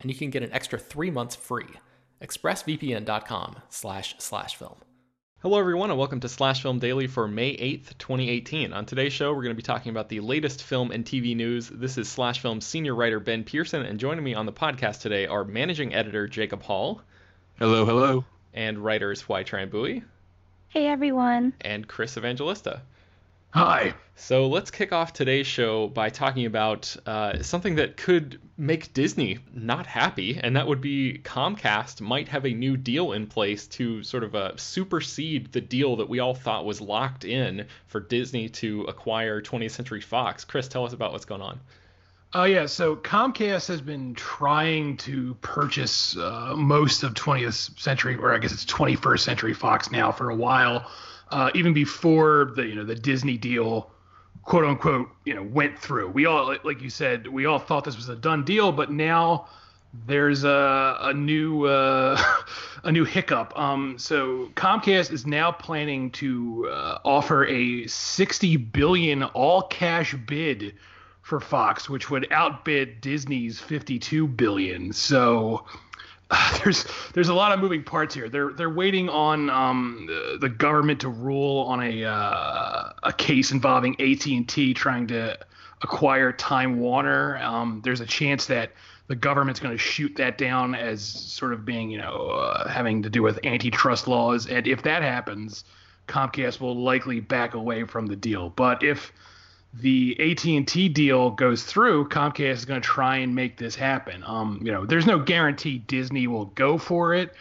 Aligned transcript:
and 0.00 0.10
you 0.10 0.16
can 0.16 0.30
get 0.30 0.42
an 0.42 0.52
extra 0.52 0.78
three 0.78 1.10
months 1.10 1.36
free. 1.36 1.68
ExpressVPN.com 2.22 3.56
slash 3.68 4.14
slash 4.18 4.56
film. 4.56 4.76
Hello, 5.42 5.58
everyone, 5.58 5.88
and 5.88 5.98
welcome 5.98 6.20
to 6.20 6.28
Slash 6.28 6.60
Film 6.60 6.78
Daily 6.78 7.06
for 7.06 7.26
May 7.26 7.56
8th, 7.56 7.96
2018. 7.96 8.74
On 8.74 8.84
today's 8.84 9.14
show, 9.14 9.30
we're 9.32 9.42
going 9.42 9.54
to 9.54 9.62
be 9.62 9.62
talking 9.62 9.88
about 9.88 10.10
the 10.10 10.20
latest 10.20 10.62
film 10.62 10.90
and 10.90 11.02
TV 11.02 11.34
news. 11.34 11.70
This 11.70 11.96
is 11.96 12.10
Slash 12.10 12.40
Film's 12.40 12.66
senior 12.66 12.94
writer, 12.94 13.20
Ben 13.20 13.42
Pearson, 13.42 13.80
and 13.86 13.98
joining 13.98 14.22
me 14.22 14.34
on 14.34 14.44
the 14.44 14.52
podcast 14.52 15.00
today 15.00 15.26
are 15.26 15.44
managing 15.44 15.94
editor 15.94 16.28
Jacob 16.28 16.62
Hall. 16.62 17.00
Hello, 17.58 17.86
hello. 17.86 18.26
And 18.52 18.78
writers 18.80 19.22
Hoai-Tran 19.22 20.02
Hey, 20.68 20.86
everyone. 20.88 21.54
And 21.62 21.88
Chris 21.88 22.18
Evangelista. 22.18 22.82
Hi. 23.52 23.94
So 24.14 24.46
let's 24.46 24.70
kick 24.70 24.92
off 24.92 25.12
today's 25.12 25.46
show 25.46 25.88
by 25.88 26.08
talking 26.08 26.46
about 26.46 26.94
uh, 27.04 27.42
something 27.42 27.74
that 27.76 27.96
could 27.96 28.38
make 28.56 28.92
Disney 28.92 29.38
not 29.52 29.86
happy, 29.86 30.38
and 30.40 30.54
that 30.54 30.68
would 30.68 30.80
be 30.80 31.20
Comcast 31.24 32.00
might 32.00 32.28
have 32.28 32.46
a 32.46 32.50
new 32.50 32.76
deal 32.76 33.10
in 33.10 33.26
place 33.26 33.66
to 33.68 34.04
sort 34.04 34.22
of 34.22 34.36
uh, 34.36 34.56
supersede 34.56 35.50
the 35.50 35.60
deal 35.60 35.96
that 35.96 36.08
we 36.08 36.20
all 36.20 36.34
thought 36.34 36.64
was 36.64 36.80
locked 36.80 37.24
in 37.24 37.66
for 37.88 37.98
Disney 37.98 38.48
to 38.50 38.82
acquire 38.84 39.42
20th 39.42 39.72
Century 39.72 40.00
Fox. 40.00 40.44
Chris, 40.44 40.68
tell 40.68 40.84
us 40.84 40.92
about 40.92 41.10
what's 41.10 41.24
going 41.24 41.42
on. 41.42 41.58
Oh 42.32 42.42
uh, 42.42 42.44
yeah, 42.44 42.66
so 42.66 42.94
Comcast 42.94 43.66
has 43.66 43.80
been 43.80 44.14
trying 44.14 44.96
to 44.98 45.34
purchase 45.40 46.16
uh, 46.16 46.54
most 46.56 47.02
of 47.02 47.14
20th 47.14 47.80
century, 47.80 48.14
or 48.14 48.32
I 48.32 48.38
guess 48.38 48.52
it's 48.52 48.64
21st 48.66 49.20
Century 49.20 49.54
Fox 49.54 49.90
now 49.90 50.12
for 50.12 50.30
a 50.30 50.36
while 50.36 50.88
uh, 51.30 51.50
even 51.54 51.72
before 51.72 52.52
the 52.56 52.66
you 52.66 52.74
know 52.74 52.84
the 52.84 52.94
Disney 52.94 53.36
deal, 53.36 53.90
quote 54.42 54.64
unquote, 54.64 55.08
you 55.24 55.34
know 55.34 55.42
went 55.42 55.78
through. 55.78 56.08
We 56.10 56.26
all 56.26 56.56
like 56.64 56.82
you 56.82 56.90
said, 56.90 57.26
we 57.26 57.46
all 57.46 57.58
thought 57.58 57.84
this 57.84 57.96
was 57.96 58.08
a 58.08 58.16
done 58.16 58.44
deal, 58.44 58.72
but 58.72 58.90
now 58.90 59.48
there's 60.06 60.44
a, 60.44 60.98
a 61.00 61.12
new 61.12 61.64
uh, 61.64 62.20
a 62.84 62.92
new 62.92 63.04
hiccup. 63.04 63.58
Um, 63.58 63.98
so 63.98 64.50
Comcast 64.54 65.12
is 65.12 65.26
now 65.26 65.52
planning 65.52 66.10
to 66.12 66.68
uh, 66.70 66.98
offer 67.04 67.46
a 67.46 67.86
60 67.86 68.56
billion 68.56 69.22
all 69.22 69.62
cash 69.62 70.14
bid 70.14 70.74
for 71.22 71.40
Fox, 71.40 71.88
which 71.88 72.10
would 72.10 72.26
outbid 72.32 73.00
Disney's 73.00 73.60
52 73.60 74.26
billion. 74.26 74.92
So 74.92 75.64
there's 76.64 76.86
there's 77.12 77.28
a 77.28 77.34
lot 77.34 77.52
of 77.52 77.60
moving 77.60 77.82
parts 77.82 78.14
here. 78.14 78.28
They're 78.28 78.52
they're 78.52 78.70
waiting 78.70 79.08
on 79.08 79.50
um, 79.50 80.04
the, 80.06 80.38
the 80.40 80.48
government 80.48 81.00
to 81.00 81.08
rule 81.08 81.64
on 81.68 81.82
a 81.82 82.04
uh, 82.04 82.92
a 83.02 83.12
case 83.12 83.50
involving 83.52 84.00
AT 84.00 84.26
and 84.26 84.48
T 84.48 84.74
trying 84.74 85.06
to 85.08 85.38
acquire 85.82 86.32
Time 86.32 86.78
Warner. 86.78 87.38
Um, 87.38 87.80
there's 87.84 88.00
a 88.00 88.06
chance 88.06 88.46
that 88.46 88.72
the 89.08 89.16
government's 89.16 89.58
going 89.58 89.74
to 89.74 89.78
shoot 89.78 90.14
that 90.16 90.38
down 90.38 90.74
as 90.74 91.02
sort 91.02 91.52
of 91.52 91.64
being 91.64 91.90
you 91.90 91.98
know 91.98 92.28
uh, 92.28 92.68
having 92.68 93.02
to 93.02 93.10
do 93.10 93.22
with 93.22 93.44
antitrust 93.44 94.06
laws. 94.06 94.46
And 94.46 94.68
if 94.68 94.82
that 94.82 95.02
happens, 95.02 95.64
Comcast 96.06 96.60
will 96.60 96.80
likely 96.80 97.20
back 97.20 97.54
away 97.54 97.84
from 97.84 98.06
the 98.06 98.16
deal. 98.16 98.50
But 98.50 98.82
if 98.82 99.12
the 99.72 100.16
AT&T 100.18 100.88
deal 100.88 101.30
goes 101.30 101.62
through, 101.62 102.08
Comcast 102.08 102.50
is 102.52 102.64
going 102.64 102.80
to 102.80 102.86
try 102.86 103.16
and 103.18 103.34
make 103.34 103.56
this 103.56 103.76
happen. 103.76 104.24
Um, 104.26 104.60
you 104.64 104.72
know, 104.72 104.84
there's 104.84 105.06
no 105.06 105.18
guarantee 105.18 105.78
Disney 105.78 106.26
will 106.26 106.46
go 106.46 106.76
for 106.76 107.14
it, 107.14 107.34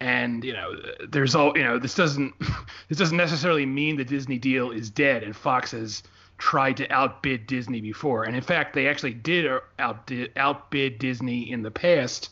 and 0.00 0.42
you 0.42 0.52
know, 0.52 0.74
there's 1.08 1.34
all 1.34 1.56
you 1.56 1.62
know. 1.62 1.78
This 1.78 1.94
doesn't 1.94 2.34
this 2.88 2.98
doesn't 2.98 3.16
necessarily 3.16 3.66
mean 3.66 3.96
the 3.96 4.04
Disney 4.04 4.38
deal 4.38 4.70
is 4.70 4.90
dead, 4.90 5.22
and 5.22 5.36
Fox 5.36 5.70
has 5.70 6.02
tried 6.36 6.76
to 6.78 6.88
outbid 6.92 7.46
Disney 7.46 7.80
before, 7.80 8.24
and 8.24 8.34
in 8.34 8.42
fact, 8.42 8.74
they 8.74 8.88
actually 8.88 9.14
did 9.14 9.48
outbid, 9.78 10.32
outbid 10.36 10.98
Disney 10.98 11.50
in 11.50 11.62
the 11.62 11.70
past. 11.70 12.30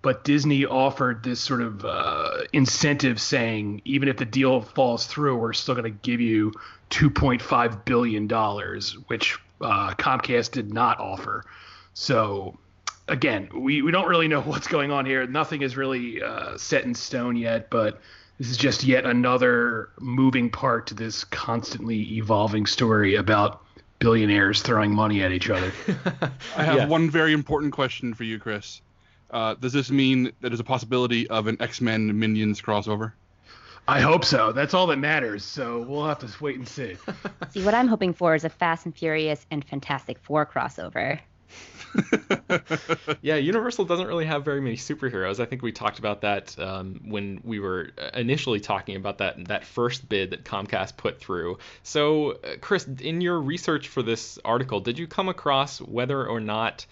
But 0.00 0.24
Disney 0.24 0.64
offered 0.64 1.24
this 1.24 1.40
sort 1.40 1.60
of 1.60 1.84
uh, 1.84 2.44
incentive 2.52 3.20
saying, 3.20 3.82
even 3.84 4.08
if 4.08 4.16
the 4.16 4.24
deal 4.24 4.60
falls 4.60 5.06
through, 5.06 5.36
we're 5.36 5.52
still 5.52 5.74
going 5.74 5.92
to 5.92 5.98
give 6.02 6.20
you 6.20 6.52
2.5 6.90 7.84
billion 7.84 8.26
dollars, 8.26 8.92
which 9.08 9.38
uh, 9.60 9.94
Comcast 9.94 10.52
did 10.52 10.72
not 10.72 11.00
offer. 11.00 11.44
So 11.94 12.56
again, 13.08 13.48
we, 13.54 13.82
we 13.82 13.90
don't 13.90 14.08
really 14.08 14.28
know 14.28 14.40
what's 14.42 14.68
going 14.68 14.90
on 14.92 15.04
here. 15.04 15.26
Nothing 15.26 15.62
is 15.62 15.76
really 15.76 16.22
uh, 16.22 16.56
set 16.56 16.84
in 16.84 16.94
stone 16.94 17.36
yet, 17.36 17.70
but 17.70 18.00
this 18.38 18.50
is 18.50 18.56
just 18.56 18.84
yet 18.84 19.04
another 19.04 19.90
moving 19.98 20.48
part 20.48 20.86
to 20.88 20.94
this 20.94 21.24
constantly 21.24 22.16
evolving 22.16 22.66
story 22.66 23.16
about 23.16 23.64
billionaires 23.98 24.62
throwing 24.62 24.94
money 24.94 25.22
at 25.22 25.32
each 25.32 25.50
other. 25.50 25.72
I 26.56 26.62
have 26.62 26.76
yes. 26.76 26.88
one 26.88 27.10
very 27.10 27.32
important 27.32 27.72
question 27.72 28.14
for 28.14 28.22
you, 28.22 28.38
Chris. 28.38 28.80
Uh, 29.30 29.54
does 29.54 29.72
this 29.72 29.90
mean 29.90 30.24
that 30.24 30.34
there's 30.40 30.60
a 30.60 30.64
possibility 30.64 31.28
of 31.28 31.46
an 31.46 31.56
X-Men 31.60 32.18
Minions 32.18 32.60
crossover? 32.60 33.12
I 33.86 34.02
hope 34.02 34.24
so. 34.24 34.52
That's 34.52 34.74
all 34.74 34.86
that 34.88 34.98
matters. 34.98 35.44
So 35.44 35.80
we'll 35.80 36.06
have 36.06 36.18
to 36.18 36.28
wait 36.42 36.56
and 36.56 36.68
see. 36.68 36.96
see, 37.50 37.64
what 37.64 37.74
I'm 37.74 37.88
hoping 37.88 38.12
for 38.12 38.34
is 38.34 38.44
a 38.44 38.50
Fast 38.50 38.84
and 38.84 38.94
Furious 38.94 39.46
and 39.50 39.64
Fantastic 39.64 40.18
Four 40.18 40.44
crossover. 40.44 41.18
yeah, 43.22 43.36
Universal 43.36 43.86
doesn't 43.86 44.06
really 44.06 44.26
have 44.26 44.44
very 44.44 44.60
many 44.60 44.76
superheroes. 44.76 45.40
I 45.40 45.46
think 45.46 45.62
we 45.62 45.72
talked 45.72 45.98
about 45.98 46.20
that 46.20 46.58
um, 46.58 47.00
when 47.04 47.40
we 47.42 47.60
were 47.60 47.90
initially 48.14 48.60
talking 48.60 48.96
about 48.96 49.18
that 49.18 49.42
that 49.46 49.64
first 49.64 50.06
bid 50.08 50.30
that 50.30 50.44
Comcast 50.44 50.96
put 50.96 51.18
through. 51.18 51.58
So, 51.82 52.32
uh, 52.32 52.56
Chris, 52.60 52.86
in 52.86 53.20
your 53.22 53.40
research 53.40 53.88
for 53.88 54.02
this 54.02 54.38
article, 54.44 54.80
did 54.80 54.98
you 54.98 55.06
come 55.06 55.30
across 55.30 55.80
whether 55.80 56.26
or 56.26 56.40
not 56.40 56.84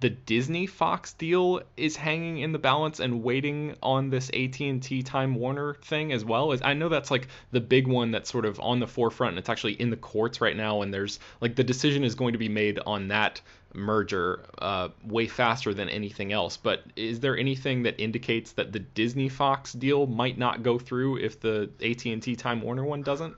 the 0.00 0.10
Disney 0.10 0.66
Fox 0.66 1.12
deal 1.14 1.60
is 1.76 1.96
hanging 1.96 2.38
in 2.38 2.52
the 2.52 2.58
balance 2.58 3.00
and 3.00 3.22
waiting 3.22 3.74
on 3.82 4.10
this 4.10 4.30
AT&T 4.30 5.02
Time 5.02 5.34
Warner 5.34 5.74
thing 5.74 6.12
as 6.12 6.24
well. 6.24 6.52
As 6.52 6.62
I 6.62 6.74
know 6.74 6.88
that's 6.88 7.10
like 7.10 7.28
the 7.50 7.60
big 7.60 7.88
one 7.88 8.10
that's 8.12 8.30
sort 8.30 8.44
of 8.44 8.60
on 8.60 8.78
the 8.78 8.86
forefront 8.86 9.32
and 9.32 9.38
it's 9.38 9.48
actually 9.48 9.74
in 9.74 9.90
the 9.90 9.96
courts 9.96 10.40
right 10.40 10.56
now 10.56 10.82
and 10.82 10.94
there's 10.94 11.18
like 11.40 11.56
the 11.56 11.64
decision 11.64 12.04
is 12.04 12.14
going 12.14 12.32
to 12.32 12.38
be 12.38 12.48
made 12.48 12.78
on 12.86 13.08
that 13.08 13.40
merger 13.74 14.44
uh, 14.58 14.88
way 15.04 15.26
faster 15.26 15.74
than 15.74 15.88
anything 15.88 16.32
else. 16.32 16.56
But 16.56 16.82
is 16.94 17.20
there 17.20 17.36
anything 17.36 17.82
that 17.82 18.00
indicates 18.00 18.52
that 18.52 18.72
the 18.72 18.80
Disney 18.80 19.28
Fox 19.28 19.72
deal 19.72 20.06
might 20.06 20.38
not 20.38 20.62
go 20.62 20.78
through 20.78 21.18
if 21.18 21.40
the 21.40 21.70
AT&T 21.84 22.36
Time 22.36 22.62
Warner 22.62 22.84
one 22.84 23.02
doesn't? 23.02 23.36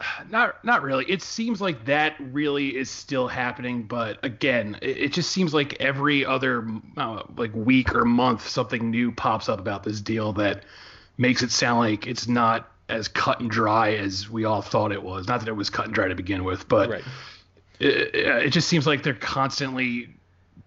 not 0.30 0.64
not 0.64 0.82
really. 0.82 1.04
It 1.08 1.22
seems 1.22 1.60
like 1.60 1.84
that 1.86 2.16
really 2.18 2.76
is 2.76 2.90
still 2.90 3.28
happening, 3.28 3.84
but 3.84 4.24
again, 4.24 4.78
it, 4.82 4.96
it 4.98 5.12
just 5.12 5.30
seems 5.30 5.54
like 5.54 5.80
every 5.80 6.24
other 6.24 6.66
uh, 6.96 7.22
like 7.36 7.54
week 7.54 7.94
or 7.94 8.04
month 8.04 8.48
something 8.48 8.90
new 8.90 9.12
pops 9.12 9.48
up 9.48 9.58
about 9.58 9.82
this 9.82 10.00
deal 10.00 10.32
that 10.34 10.64
makes 11.16 11.42
it 11.42 11.50
sound 11.50 11.80
like 11.80 12.06
it's 12.06 12.28
not 12.28 12.70
as 12.88 13.08
cut 13.08 13.40
and 13.40 13.50
dry 13.50 13.94
as 13.94 14.30
we 14.30 14.44
all 14.44 14.62
thought 14.62 14.92
it 14.92 15.02
was. 15.02 15.28
Not 15.28 15.40
that 15.40 15.48
it 15.48 15.56
was 15.56 15.68
cut 15.70 15.86
and 15.86 15.94
dry 15.94 16.08
to 16.08 16.14
begin 16.14 16.44
with, 16.44 16.68
but 16.68 16.88
Right. 16.88 17.04
it, 17.80 18.14
it 18.14 18.50
just 18.50 18.68
seems 18.68 18.86
like 18.86 19.02
they're 19.02 19.14
constantly 19.14 20.14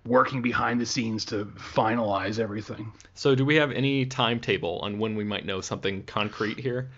working 0.05 0.41
behind 0.41 0.79
the 0.79 0.85
scenes 0.85 1.25
to 1.25 1.45
finalize 1.45 2.39
everything. 2.39 2.91
So, 3.13 3.35
do 3.35 3.45
we 3.45 3.55
have 3.55 3.71
any 3.71 4.05
timetable 4.05 4.79
on 4.79 4.99
when 4.99 5.15
we 5.15 5.23
might 5.23 5.45
know 5.45 5.61
something 5.61 6.03
concrete 6.03 6.59
here? 6.59 6.89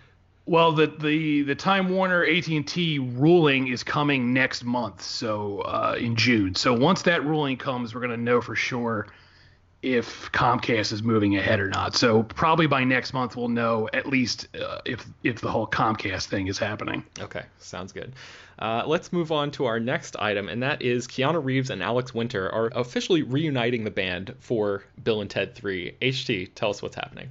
Well, 0.46 0.74
the 0.74 0.88
the 0.88 1.44
the 1.44 1.56
Time 1.56 1.90
Warner 1.90 2.26
AT 2.26 2.48
and 2.48 2.68
T 2.68 3.00
ruling 3.00 3.68
is 3.68 3.84
coming 3.84 4.34
next 4.34 4.66
month, 4.66 5.02
so 5.02 5.60
uh, 5.60 5.96
in 5.98 6.16
June. 6.16 6.56
So 6.56 6.74
once 6.74 7.04
that 7.04 7.26
ruling 7.26 7.58
comes, 7.58 7.96
we're 7.96 8.02
gonna 8.02 8.18
know 8.18 8.42
for 8.42 8.56
sure 8.56 9.08
if 9.82 10.32
Comcast 10.32 10.94
is 10.94 11.04
moving 11.04 11.36
ahead 11.38 11.60
or 11.60 11.68
not. 11.68 11.96
So 11.96 12.24
probably 12.24 12.68
by 12.68 12.84
next 12.86 13.14
month 13.14 13.36
we'll 13.36 13.50
know 13.50 13.90
at 13.94 14.06
least 14.06 14.48
uh, 14.56 14.80
if 14.86 15.06
if 15.24 15.40
the 15.40 15.52
whole 15.52 15.68
Comcast 15.68 16.28
thing 16.28 16.48
is 16.48 16.58
happening. 16.58 17.06
Okay, 17.20 17.44
sounds 17.60 17.94
good. 17.94 18.14
Uh, 18.60 18.84
let's 18.86 19.14
move 19.14 19.32
on 19.32 19.52
to 19.52 19.66
our 19.66 19.80
next 19.80 20.18
item, 20.18 20.50
and 20.50 20.64
that 20.64 20.82
is 20.82 21.08
Keanu 21.08 21.44
Reeves 21.44 21.70
and 21.70 21.82
Alex 21.82 22.14
Winter 22.14 22.50
are 22.50 22.70
officially 22.76 23.24
reuniting 23.24 23.84
the 23.84 23.92
band 23.92 24.36
for 24.40 24.84
Bill 25.04 25.22
and 25.22 25.30
Ted 25.30 25.56
3. 25.56 25.98
HT, 26.02 26.52
tell 26.54 26.70
us 26.70 26.82
what's 26.82 26.96
happening. 26.96 27.30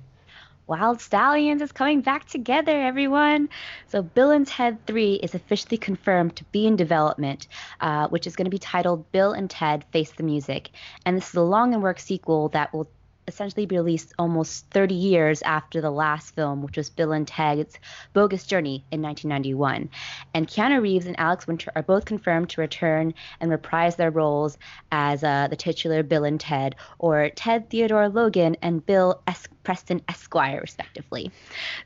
Wild 0.67 1.01
Stallions 1.01 1.61
is 1.61 1.73
coming 1.73 2.03
back 2.03 2.27
together, 2.27 2.81
everyone. 2.81 3.49
So, 3.89 4.01
Bill 4.01 4.31
and 4.31 4.47
Ted 4.47 4.79
3 4.87 5.15
is 5.15 5.35
officially 5.35 5.77
confirmed 5.77 6.37
to 6.37 6.45
be 6.45 6.67
in 6.67 6.77
development, 6.77 7.49
uh, 7.81 8.09
which 8.09 8.27
is 8.29 8.37
going 8.37 8.45
to 8.47 8.51
be 8.51 8.59
titled 8.59 9.11
Bill 9.11 9.33
and 9.33 9.51
Ted 9.51 9.85
Face 9.93 10.13
the 10.13 10.23
Music. 10.23 10.71
And 11.05 11.17
this 11.17 11.31
is 11.31 11.35
a 11.35 11.43
long 11.43 11.75
and 11.75 11.83
work 11.83 11.99
sequel 11.99 12.49
that 12.51 12.73
will 12.73 12.89
essentially 13.29 13.67
be 13.67 13.77
released 13.77 14.13
almost 14.19 14.67
30 14.71 14.95
years 14.95 15.43
after 15.43 15.81
the 15.81 15.91
last 15.91 16.35
film, 16.35 16.63
which 16.63 16.77
was 16.77 16.91
Bill 16.91 17.13
and 17.13 17.27
Ted's 17.27 17.79
Bogus 18.13 18.47
Journey 18.47 18.85
in 18.91 19.03
1991. 19.03 19.89
And 20.35 20.49
Keanu 20.49 20.83
Reeves 20.83 21.07
and 21.07 21.19
Alex 21.19 21.47
Winter 21.47 21.71
are 21.77 21.83
both 21.83 22.05
confirmed 22.05 22.51
to 22.51 22.61
return 22.61 23.15
and 23.41 23.51
reprise 23.51 23.97
their 23.97 24.11
roles 24.11 24.59
as 24.91 25.23
uh, 25.23 25.49
the 25.49 25.57
titular 25.57 26.03
Bill 26.03 26.25
and 26.25 26.41
Ted, 26.41 26.75
or 26.99 27.31
Ted 27.31 27.71
Theodore 27.71 28.09
Logan 28.09 28.57
and 28.63 28.85
Bill 28.85 29.21
es- 29.27 29.49
Preston 29.63 30.03
Esquire, 30.09 30.61
respectively. 30.61 31.31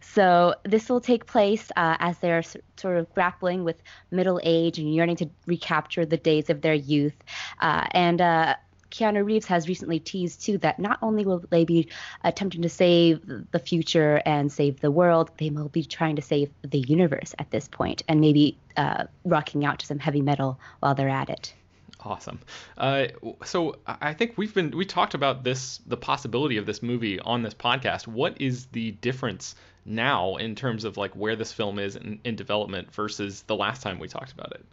So 0.01 0.55
this 0.65 0.89
will 0.89 1.01
take 1.01 1.27
place 1.27 1.71
uh, 1.77 1.97
as 1.99 2.19
they're 2.19 2.39
s- 2.39 2.57
sort 2.77 2.97
of 2.97 3.13
grappling 3.15 3.65
with 3.65 3.77
middle 4.11 4.41
age 4.43 4.79
and 4.79 4.95
yearning 4.95 5.17
to 5.17 5.31
recapture 5.47 6.07
the 6.07 6.17
days 6.17 6.51
of 6.51 6.63
their 6.63 6.75
youth. 6.75 7.17
Uh, 7.61 7.87
and 7.91 8.21
uh, 8.21 8.57
Keanu 8.97 9.25
Reeves 9.25 9.47
has 9.47 9.69
recently 9.69 9.99
teased 10.01 10.43
too 10.43 10.57
that 10.59 10.79
not 10.79 10.99
only 11.03 11.27
will 11.27 11.45
they 11.51 11.65
be 11.65 11.89
attempting 12.25 12.63
to 12.63 12.69
save 12.69 13.21
the 13.51 13.59
future 13.59 14.23
and 14.25 14.51
save 14.51 14.81
the 14.81 14.91
world, 14.91 15.31
they 15.39 15.51
will 15.51 15.69
be 15.69 15.85
trying 15.85 16.17
to 16.17 16.23
save 16.23 16.51
the 16.63 16.79
universe 16.79 17.35
at 17.39 17.51
this 17.51 17.69
point, 17.69 18.03
and 18.09 18.21
maybe 18.21 18.57
uh, 18.77 19.05
rocking 19.25 19.65
out 19.65 19.81
to 19.81 19.87
some 19.87 19.99
heavy 19.99 20.23
metal 20.23 20.59
while 20.81 20.95
they're 20.95 21.09
at 21.09 21.29
it. 21.29 21.53
Awesome. 22.01 22.39
Uh, 22.79 23.09
so 23.45 23.77
I 23.87 24.15
think 24.15 24.35
we've 24.37 24.55
been 24.55 24.71
we 24.71 24.85
talked 24.85 25.15
about 25.15 25.45
this 25.45 25.81
the 25.87 25.97
possibility 25.97 26.57
of 26.57 26.65
this 26.65 26.83
movie 26.83 27.19
on 27.21 27.43
this 27.43 27.55
podcast. 27.55 28.07
What 28.07 28.41
is 28.41 28.67
the 28.67 28.93
difference 28.93 29.57
now 29.85 30.37
in 30.37 30.55
terms 30.55 30.85
of 30.85 30.97
like 30.97 31.15
where 31.15 31.37
this 31.37 31.53
film 31.53 31.79
is 31.79 31.97
in, 31.97 32.21
in 32.25 32.37
development 32.37 32.93
versus 32.95 33.43
the 33.43 33.57
last 33.57 33.83
time 33.83 33.99
we 33.99 34.09
talked 34.09 34.33
about 34.33 34.53
it? 34.53 34.65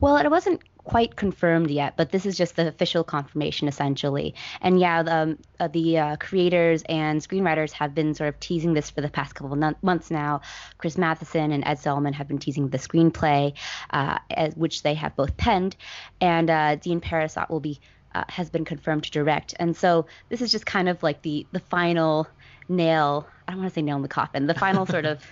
Well, 0.00 0.16
it 0.16 0.30
wasn't 0.30 0.62
quite 0.86 1.16
confirmed 1.16 1.68
yet, 1.70 1.96
but 1.96 2.10
this 2.10 2.24
is 2.24 2.36
just 2.36 2.54
the 2.54 2.68
official 2.68 3.02
confirmation, 3.02 3.66
essentially. 3.66 4.34
And 4.60 4.78
yeah, 4.78 5.02
the, 5.02 5.16
um, 5.16 5.38
uh, 5.58 5.68
the 5.68 5.98
uh, 5.98 6.16
creators 6.16 6.82
and 6.88 7.20
screenwriters 7.20 7.72
have 7.72 7.94
been 7.94 8.14
sort 8.14 8.28
of 8.28 8.38
teasing 8.38 8.72
this 8.72 8.88
for 8.88 9.00
the 9.00 9.08
past 9.08 9.34
couple 9.34 9.52
of 9.52 9.58
non- 9.58 9.76
months 9.82 10.10
now. 10.10 10.42
Chris 10.78 10.96
Matheson 10.96 11.50
and 11.50 11.64
Ed 11.66 11.80
Solomon 11.80 12.12
have 12.12 12.28
been 12.28 12.38
teasing 12.38 12.68
the 12.68 12.78
screenplay, 12.78 13.54
uh, 13.90 14.18
as, 14.30 14.54
which 14.54 14.84
they 14.84 14.94
have 14.94 15.16
both 15.16 15.36
penned, 15.36 15.76
and 16.20 16.48
uh, 16.48 16.76
Dean 16.76 17.00
Parisot 17.00 17.50
will 17.50 17.60
be 17.60 17.80
uh, 18.14 18.24
has 18.28 18.48
been 18.48 18.64
confirmed 18.64 19.04
to 19.04 19.10
direct. 19.10 19.54
And 19.58 19.76
so 19.76 20.06
this 20.30 20.40
is 20.40 20.50
just 20.50 20.64
kind 20.64 20.88
of 20.88 21.02
like 21.02 21.22
the 21.22 21.46
the 21.52 21.60
final 21.60 22.28
nail. 22.68 23.26
I 23.46 23.52
don't 23.52 23.60
want 23.60 23.72
to 23.72 23.74
say 23.74 23.82
nail 23.82 23.96
in 23.96 24.02
the 24.02 24.08
coffin. 24.08 24.46
The 24.46 24.54
final 24.54 24.86
sort 24.86 25.04
of 25.04 25.22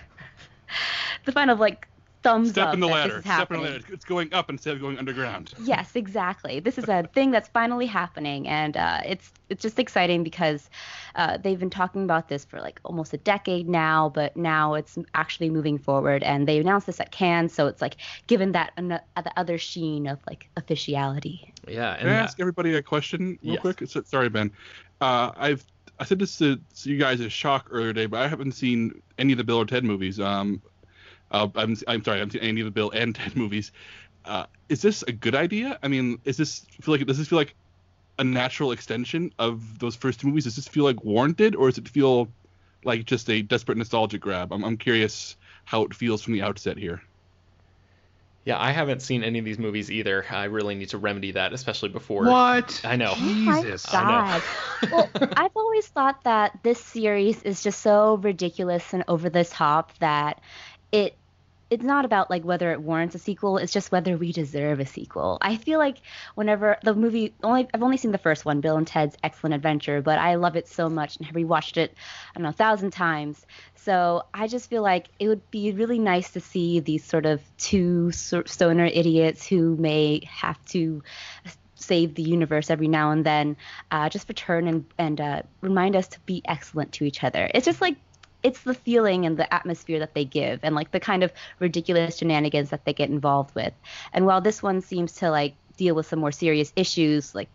the 1.25 1.31
final 1.31 1.55
like 1.55 1.87
thumbs 2.25 2.49
Step 2.49 2.67
up 2.69 2.73
in 2.73 2.79
the 2.79 2.87
that 2.87 2.93
this 2.93 3.01
ladder. 3.13 3.17
is 3.19 3.23
Step 3.23 3.51
in 3.51 3.57
the 3.61 3.69
ladder. 3.69 3.85
It's 3.93 4.05
going 4.05 4.33
up 4.33 4.49
instead 4.49 4.73
of 4.73 4.81
going 4.81 4.97
underground. 4.97 5.53
Yes, 5.63 5.95
exactly. 5.95 6.59
This 6.59 6.77
is 6.77 6.89
a 6.89 7.03
thing 7.13 7.31
that's 7.31 7.47
finally 7.49 7.85
happening, 7.85 8.47
and 8.47 8.75
uh, 8.75 9.01
it's 9.05 9.31
it's 9.49 9.61
just 9.61 9.77
exciting 9.79 10.23
because 10.23 10.69
uh, 11.15 11.37
they've 11.37 11.59
been 11.59 11.69
talking 11.69 12.03
about 12.03 12.27
this 12.29 12.43
for 12.43 12.59
like 12.59 12.79
almost 12.83 13.13
a 13.13 13.17
decade 13.17 13.69
now, 13.69 14.09
but 14.09 14.35
now 14.35 14.73
it's 14.73 14.97
actually 15.13 15.49
moving 15.49 15.77
forward, 15.77 16.23
and 16.23 16.47
they 16.47 16.57
announced 16.59 16.87
this 16.87 16.99
at 16.99 17.11
Cannes, 17.11 17.49
so 17.49 17.67
it's 17.67 17.81
like 17.81 17.97
given 18.27 18.51
that 18.53 18.71
an- 18.77 18.91
uh, 18.91 18.99
the 19.21 19.31
other 19.39 19.57
sheen 19.57 20.07
of 20.07 20.19
like 20.27 20.49
officiality. 20.57 21.53
Yeah, 21.67 21.91
and 21.91 21.99
Can 22.01 22.07
I 22.09 22.13
that- 22.13 22.23
ask 22.23 22.39
everybody 22.39 22.73
a 22.75 22.81
question 22.81 23.37
real 23.43 23.53
Yes. 23.53 23.61
quick? 23.61 23.83
So- 23.87 24.03
Sorry, 24.03 24.29
Ben. 24.29 24.51
Uh, 25.01 25.31
I've 25.37 25.65
I 25.99 26.03
said 26.03 26.19
this 26.19 26.37
to, 26.39 26.57
to 26.81 26.89
you 26.89 26.97
guys 26.97 27.21
as 27.21 27.31
shock 27.31 27.67
earlier 27.71 27.93
today, 27.93 28.05
but 28.05 28.19
I 28.21 28.27
haven't 28.27 28.51
seen 28.51 29.01
any 29.17 29.31
of 29.31 29.37
the 29.37 29.45
Bill 29.45 29.57
or 29.59 29.65
Ted 29.65 29.85
movies. 29.85 30.19
Um, 30.19 30.61
uh, 31.35 31.49
I'm 31.55 31.75
I'm 31.87 32.03
sorry, 32.03 32.15
I 32.15 32.19
haven't 32.19 32.31
seen 32.31 32.41
any 32.41 32.61
of 32.61 32.65
the 32.65 32.71
Bill 32.71 32.91
and 32.91 33.13
Ted 33.19 33.35
movies. 33.35 33.71
Uh, 34.23 34.45
is 34.69 34.81
this 34.81 35.03
a 35.03 35.11
good 35.11 35.35
idea? 35.35 35.77
I 35.83 35.87
mean, 35.87 36.19
is 36.23 36.37
this 36.37 36.65
feel 36.81 36.95
like 36.95 37.05
does 37.05 37.17
this 37.17 37.27
feel 37.27 37.37
like 37.37 37.55
a 38.17 38.23
natural 38.23 38.71
extension 38.71 39.33
of 39.37 39.79
those 39.79 39.95
first 39.95 40.21
two 40.21 40.27
movies? 40.27 40.45
Does 40.45 40.55
this 40.55 40.67
feel 40.67 40.85
like 40.85 41.03
warranted, 41.03 41.55
or 41.55 41.67
does 41.69 41.77
it 41.77 41.89
feel 41.89 42.29
like 42.85 43.05
just 43.05 43.29
a 43.29 43.41
desperate 43.41 43.77
nostalgia 43.77 44.17
grab? 44.17 44.53
I'm 44.53 44.63
I'm 44.63 44.77
curious 44.77 45.35
how 45.65 45.83
it 45.83 45.93
feels 45.93 46.21
from 46.21 46.33
the 46.33 46.41
outset 46.43 46.77
here. 46.77 47.01
yeah, 48.45 48.59
I 48.61 48.71
haven't 48.71 49.01
seen 49.01 49.23
any 49.23 49.39
of 49.39 49.45
these 49.45 49.57
movies 49.59 49.89
either. 49.91 50.23
I 50.29 50.45
really 50.45 50.75
need 50.75 50.89
to 50.89 50.99
remedy 50.99 51.31
that, 51.31 51.51
especially 51.53 51.89
before. 51.89 52.25
What? 52.25 52.79
I 52.83 52.95
know. 52.95 53.13
Jesus. 53.15 53.85
Oh 53.91 54.03
my 54.03 54.41
God. 54.81 54.91
well, 54.91 55.09
I've 55.35 55.55
always 55.55 55.87
thought 55.87 56.23
that 56.23 56.59
this 56.63 56.79
series 56.79 57.41
is 57.43 57.63
just 57.63 57.81
so 57.81 58.17
ridiculous 58.17 58.93
and 58.93 59.03
over 59.07 59.29
the 59.29 59.43
top 59.43 59.97
that 59.97 60.41
it 60.91 61.17
it's 61.69 61.83
not 61.83 62.05
about 62.05 62.29
like 62.29 62.43
whether 62.43 62.71
it 62.71 62.81
warrants 62.81 63.15
a 63.15 63.19
sequel 63.19 63.57
it's 63.57 63.73
just 63.73 63.91
whether 63.91 64.17
we 64.17 64.31
deserve 64.31 64.79
a 64.79 64.85
sequel. 64.85 65.37
I 65.41 65.57
feel 65.57 65.79
like 65.79 65.97
whenever 66.35 66.77
the 66.83 66.93
movie 66.93 67.33
only 67.43 67.67
i've 67.73 67.83
only 67.83 67.97
seen 67.97 68.11
the 68.11 68.17
first 68.17 68.45
one 68.45 68.61
bill 68.61 68.77
and 68.77 68.85
ted's 68.87 69.17
excellent 69.23 69.55
adventure 69.55 70.01
but 70.01 70.19
i 70.19 70.35
love 70.35 70.55
it 70.55 70.67
so 70.67 70.89
much 70.89 71.17
and 71.17 71.25
have 71.25 71.35
rewatched 71.35 71.77
it 71.77 71.93
i 72.33 72.39
don't 72.39 72.43
know 72.43 72.49
a 72.49 72.53
thousand 72.53 72.91
times. 72.91 73.45
So 73.75 74.23
i 74.33 74.47
just 74.47 74.69
feel 74.69 74.81
like 74.81 75.07
it 75.19 75.27
would 75.27 75.49
be 75.51 75.71
really 75.71 75.99
nice 75.99 76.31
to 76.31 76.39
see 76.39 76.79
these 76.79 77.03
sort 77.03 77.25
of 77.25 77.41
two 77.57 78.11
stoner 78.11 78.85
idiots 78.85 79.45
who 79.45 79.75
may 79.75 80.21
have 80.29 80.63
to 80.65 81.03
save 81.75 82.15
the 82.15 82.23
universe 82.23 82.69
every 82.69 82.87
now 82.87 83.11
and 83.11 83.25
then 83.25 83.57
uh, 83.91 84.09
just 84.09 84.27
return 84.27 84.67
and, 84.67 84.85
and 84.97 85.21
uh, 85.21 85.41
remind 85.61 85.95
us 85.95 86.07
to 86.07 86.19
be 86.21 86.41
excellent 86.45 86.93
to 86.93 87.03
each 87.03 87.23
other. 87.23 87.49
It's 87.53 87.65
just 87.65 87.81
like 87.81 87.95
it's 88.43 88.61
the 88.61 88.73
feeling 88.73 89.25
and 89.25 89.37
the 89.37 89.53
atmosphere 89.53 89.99
that 89.99 90.13
they 90.13 90.25
give 90.25 90.59
and 90.63 90.75
like 90.75 90.91
the 90.91 90.99
kind 90.99 91.23
of 91.23 91.31
ridiculous 91.59 92.17
shenanigans 92.17 92.69
that 92.69 92.85
they 92.85 92.93
get 92.93 93.09
involved 93.09 93.53
with 93.55 93.73
and 94.13 94.25
while 94.25 94.41
this 94.41 94.61
one 94.61 94.81
seems 94.81 95.13
to 95.13 95.29
like 95.29 95.55
deal 95.77 95.95
with 95.95 96.05
some 96.05 96.19
more 96.19 96.31
serious 96.31 96.71
issues 96.75 97.35
like 97.35 97.49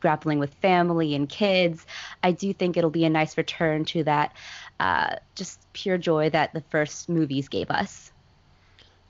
grappling 0.00 0.38
with 0.38 0.52
family 0.54 1.14
and 1.14 1.28
kids 1.28 1.84
i 2.22 2.30
do 2.30 2.52
think 2.52 2.76
it'll 2.76 2.90
be 2.90 3.04
a 3.04 3.10
nice 3.10 3.36
return 3.36 3.84
to 3.84 4.04
that 4.04 4.34
uh, 4.78 5.16
just 5.34 5.58
pure 5.72 5.96
joy 5.96 6.28
that 6.28 6.52
the 6.52 6.60
first 6.60 7.08
movies 7.08 7.48
gave 7.48 7.70
us 7.70 8.12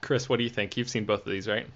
Chris, 0.01 0.29
what 0.29 0.37
do 0.37 0.45
you 0.45 0.51
think? 0.51 0.77
You've 0.77 0.89
seen 0.89 1.05
both 1.05 1.27
of 1.27 1.33
these, 1.33 1.49
right? 1.49 1.67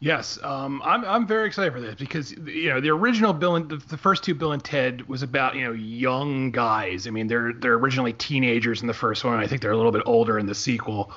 Yes, 0.00 0.38
um, 0.42 0.82
I'm 0.84 1.04
I'm 1.04 1.26
very 1.26 1.46
excited 1.46 1.72
for 1.72 1.80
this 1.80 1.94
because 1.94 2.32
you 2.32 2.68
know 2.68 2.80
the 2.80 2.90
original 2.90 3.32
Bill 3.32 3.56
and 3.56 3.68
the, 3.68 3.76
the 3.76 3.96
first 3.96 4.22
two 4.22 4.34
Bill 4.34 4.52
and 4.52 4.62
Ted 4.62 5.08
was 5.08 5.22
about 5.22 5.54
you 5.54 5.64
know 5.64 5.72
young 5.72 6.50
guys. 6.50 7.06
I 7.06 7.10
mean 7.10 7.26
they're 7.26 7.52
they're 7.52 7.74
originally 7.74 8.12
teenagers 8.12 8.82
in 8.82 8.86
the 8.86 8.94
first 8.94 9.24
one. 9.24 9.38
I 9.38 9.46
think 9.46 9.62
they're 9.62 9.72
a 9.72 9.76
little 9.76 9.92
bit 9.92 10.02
older 10.04 10.38
in 10.38 10.46
the 10.46 10.54
sequel, 10.54 11.12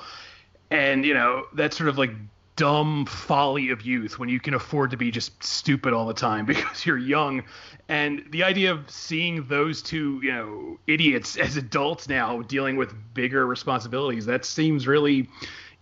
and 0.70 1.04
you 1.04 1.12
know 1.12 1.44
that 1.54 1.74
sort 1.74 1.88
of 1.88 1.98
like 1.98 2.12
dumb 2.56 3.06
folly 3.06 3.70
of 3.70 3.82
youth 3.82 4.18
when 4.18 4.28
you 4.28 4.40
can 4.40 4.52
afford 4.52 4.90
to 4.90 4.96
be 4.96 5.12
just 5.12 5.42
stupid 5.44 5.92
all 5.92 6.06
the 6.06 6.14
time 6.14 6.44
because 6.46 6.86
you're 6.86 6.98
young. 6.98 7.42
And 7.88 8.24
the 8.30 8.42
idea 8.42 8.72
of 8.72 8.90
seeing 8.90 9.46
those 9.48 9.82
two 9.82 10.20
you 10.22 10.32
know 10.32 10.78
idiots 10.86 11.36
as 11.36 11.56
adults 11.56 12.08
now 12.08 12.42
dealing 12.42 12.76
with 12.76 12.94
bigger 13.12 13.46
responsibilities 13.46 14.24
that 14.26 14.44
seems 14.44 14.86
really 14.86 15.28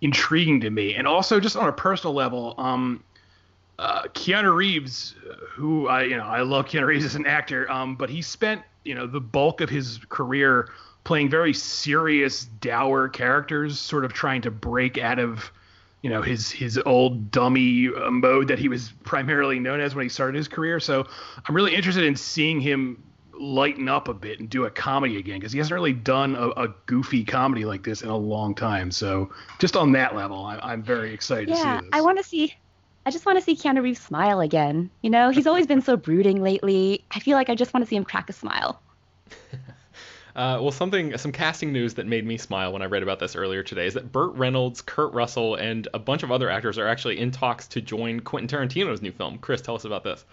intriguing 0.01 0.61
to 0.61 0.71
me. 0.71 0.95
And 0.95 1.07
also 1.07 1.41
just 1.41 1.57
on 1.57 1.69
a 1.69 1.73
personal 1.73 2.15
level, 2.15 2.55
um, 2.59 3.03
uh, 3.79 4.03
Keanu 4.15 4.55
Reeves, 4.55 5.15
who 5.51 5.89
I 5.89 6.05
you 6.05 6.17
know 6.17 6.25
I 6.25 6.43
love 6.43 6.67
Keanu 6.67 6.87
Reeves 6.87 7.05
as 7.05 7.15
an 7.15 7.27
actor, 7.27 7.71
um, 7.71 7.95
but 7.97 8.09
he 8.09 8.23
spent 8.23 8.63
you 8.85 8.95
know 8.95 9.07
the 9.07 9.21
bulk 9.21 9.61
of 9.61 9.69
his 9.69 10.01
career 10.09 10.71
playing 11.05 11.31
very 11.31 11.53
serious, 11.53 12.47
dour 12.61 13.09
characters, 13.09 13.79
sort 13.79 14.05
of 14.05 14.13
trying 14.13 14.43
to 14.43 14.51
break 14.51 14.99
out 14.99 15.19
of 15.19 15.53
you 16.03 16.11
know 16.11 16.23
his 16.23 16.51
his 16.51 16.79
old 16.87 17.31
dummy 17.31 17.89
uh, 17.89 18.11
mode 18.11 18.49
that 18.49 18.59
he 18.59 18.69
was 18.69 18.93
primarily 19.05 19.59
known 19.59 19.81
as 19.81 19.95
when 19.95 20.05
he 20.05 20.09
started 20.09 20.37
his 20.37 20.49
career. 20.49 20.81
So 20.81 21.07
I'm 21.47 21.55
really 21.55 21.75
interested 21.75 22.05
in 22.05 22.17
seeing 22.17 22.61
him 22.61 23.03
lighten 23.39 23.89
up 23.89 24.09
a 24.09 24.15
bit 24.15 24.41
and 24.41 24.49
do 24.49 24.65
a 24.65 24.71
comedy 24.71 25.19
again 25.19 25.39
because 25.39 25.53
he 25.53 25.59
hasn't 25.59 25.75
really 25.75 25.93
done 25.93 26.35
a, 26.37 26.49
a, 26.51 26.75
goofy 26.87 27.25
comedy 27.25 27.65
like 27.65 27.83
this 27.83 28.03
in 28.03 28.09
a 28.09 28.17
long 28.17 28.55
time. 28.55 28.91
So 28.91 29.31
just 29.59 29.77
on 29.77 29.93
that 29.93 30.15
level, 30.15 30.45
I, 30.45 30.73
am 30.73 30.83
very 30.83 31.13
excited 31.13 31.49
yeah, 31.49 31.55
to 31.55 31.79
see 31.79 31.85
this. 31.85 31.91
I 31.93 32.01
want 32.01 32.19
to 32.19 32.25
see. 32.25 32.55
I 33.05 33.11
just 33.11 33.25
want 33.25 33.39
to 33.39 33.45
see 33.45 33.55
Keanu 33.55 33.83
Reeves 33.83 34.01
smile 34.01 34.41
again. 34.41 34.91
You 35.03 35.11
know, 35.11 35.31
he's 35.31 35.47
always 35.47 35.67
been 35.67 35.83
so 35.83 35.97
brooding 35.97 36.43
lately. 36.43 37.05
I 37.13 37.21
feel 37.21 37.37
like 37.37 37.49
I 37.49 37.55
just 37.55 37.73
want 37.73 37.85
to 37.85 37.89
see 37.89 37.97
him 37.97 38.05
crack 38.05 38.29
a 38.29 38.33
smile. 38.33 38.81
Uh, 40.37 40.61
well, 40.61 40.71
something, 40.71 41.17
some 41.17 41.33
casting 41.33 41.73
news 41.73 41.95
that 41.95 42.07
made 42.07 42.27
me 42.27 42.37
smile 42.37 42.71
when 42.71 42.83
I 42.83 42.85
read 42.85 43.03
about 43.03 43.19
this 43.19 43.35
earlier 43.35 43.63
today 43.63 43.87
is 43.87 43.95
that 43.95 44.13
Burt 44.13 44.35
Reynolds, 44.35 44.83
Kurt 44.83 45.15
Russell, 45.15 45.55
and 45.55 45.89
a 45.95 45.99
bunch 45.99 46.23
of 46.23 46.31
other 46.31 46.51
actors 46.51 46.77
are 46.77 46.87
actually 46.87 47.19
in 47.19 47.31
talks 47.31 47.67
to 47.69 47.81
join 47.81 48.21
Quentin 48.21 48.47
Tarantino's 48.47 49.01
new 49.01 49.13
film. 49.13 49.39
Chris, 49.39 49.63
tell 49.63 49.77
us 49.77 49.87
about 49.87 50.05
this. 50.05 50.27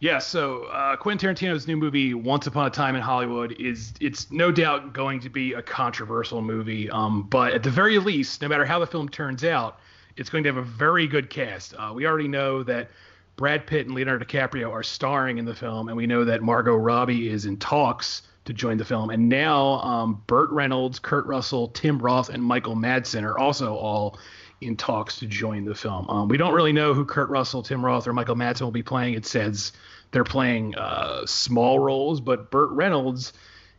Yeah, 0.00 0.18
so 0.18 0.64
uh, 0.64 0.96
Quentin 0.96 1.34
Tarantino's 1.34 1.66
new 1.66 1.76
movie, 1.76 2.14
Once 2.14 2.46
Upon 2.46 2.66
a 2.66 2.70
Time 2.70 2.94
in 2.94 3.00
Hollywood, 3.00 3.52
is 3.60 3.94
it's 4.00 4.30
no 4.30 4.50
doubt 4.52 4.92
going 4.92 5.20
to 5.20 5.30
be 5.30 5.54
a 5.54 5.62
controversial 5.62 6.42
movie. 6.42 6.90
Um, 6.90 7.22
but 7.22 7.52
at 7.52 7.62
the 7.62 7.70
very 7.70 7.98
least, 7.98 8.42
no 8.42 8.48
matter 8.48 8.64
how 8.64 8.78
the 8.78 8.86
film 8.86 9.08
turns 9.08 9.44
out, 9.44 9.78
it's 10.16 10.28
going 10.28 10.44
to 10.44 10.48
have 10.48 10.56
a 10.56 10.62
very 10.62 11.06
good 11.06 11.30
cast. 11.30 11.74
Uh, 11.74 11.92
we 11.94 12.06
already 12.06 12.28
know 12.28 12.62
that 12.64 12.90
Brad 13.36 13.66
Pitt 13.66 13.86
and 13.86 13.94
Leonardo 13.94 14.24
DiCaprio 14.24 14.70
are 14.70 14.82
starring 14.82 15.38
in 15.38 15.44
the 15.44 15.54
film, 15.54 15.88
and 15.88 15.96
we 15.96 16.06
know 16.06 16.24
that 16.24 16.42
Margot 16.42 16.76
Robbie 16.76 17.28
is 17.28 17.46
in 17.46 17.56
talks 17.56 18.22
to 18.44 18.52
join 18.52 18.76
the 18.76 18.84
film. 18.84 19.10
And 19.10 19.28
now 19.28 19.80
um, 19.80 20.22
Burt 20.26 20.50
Reynolds, 20.50 20.98
Kurt 20.98 21.26
Russell, 21.26 21.68
Tim 21.68 21.98
Roth, 21.98 22.28
and 22.28 22.42
Michael 22.42 22.76
Madsen 22.76 23.22
are 23.22 23.38
also 23.38 23.74
all 23.74 24.18
in 24.60 24.76
talks 24.76 25.18
to 25.18 25.26
join 25.26 25.64
the 25.64 25.74
film. 25.74 26.08
Um, 26.08 26.28
we 26.28 26.36
don't 26.36 26.54
really 26.54 26.72
know 26.72 26.94
who 26.94 27.04
Kurt 27.04 27.28
Russell, 27.28 27.62
Tim 27.62 27.84
Roth, 27.84 28.06
or 28.06 28.12
Michael 28.12 28.36
Madsen 28.36 28.62
will 28.62 28.70
be 28.70 28.82
playing. 28.82 29.14
It 29.14 29.26
says 29.26 29.72
they're 30.10 30.24
playing 30.24 30.76
uh, 30.76 31.26
small 31.26 31.78
roles, 31.78 32.20
but 32.20 32.50
Burt 32.50 32.70
Reynolds 32.70 33.32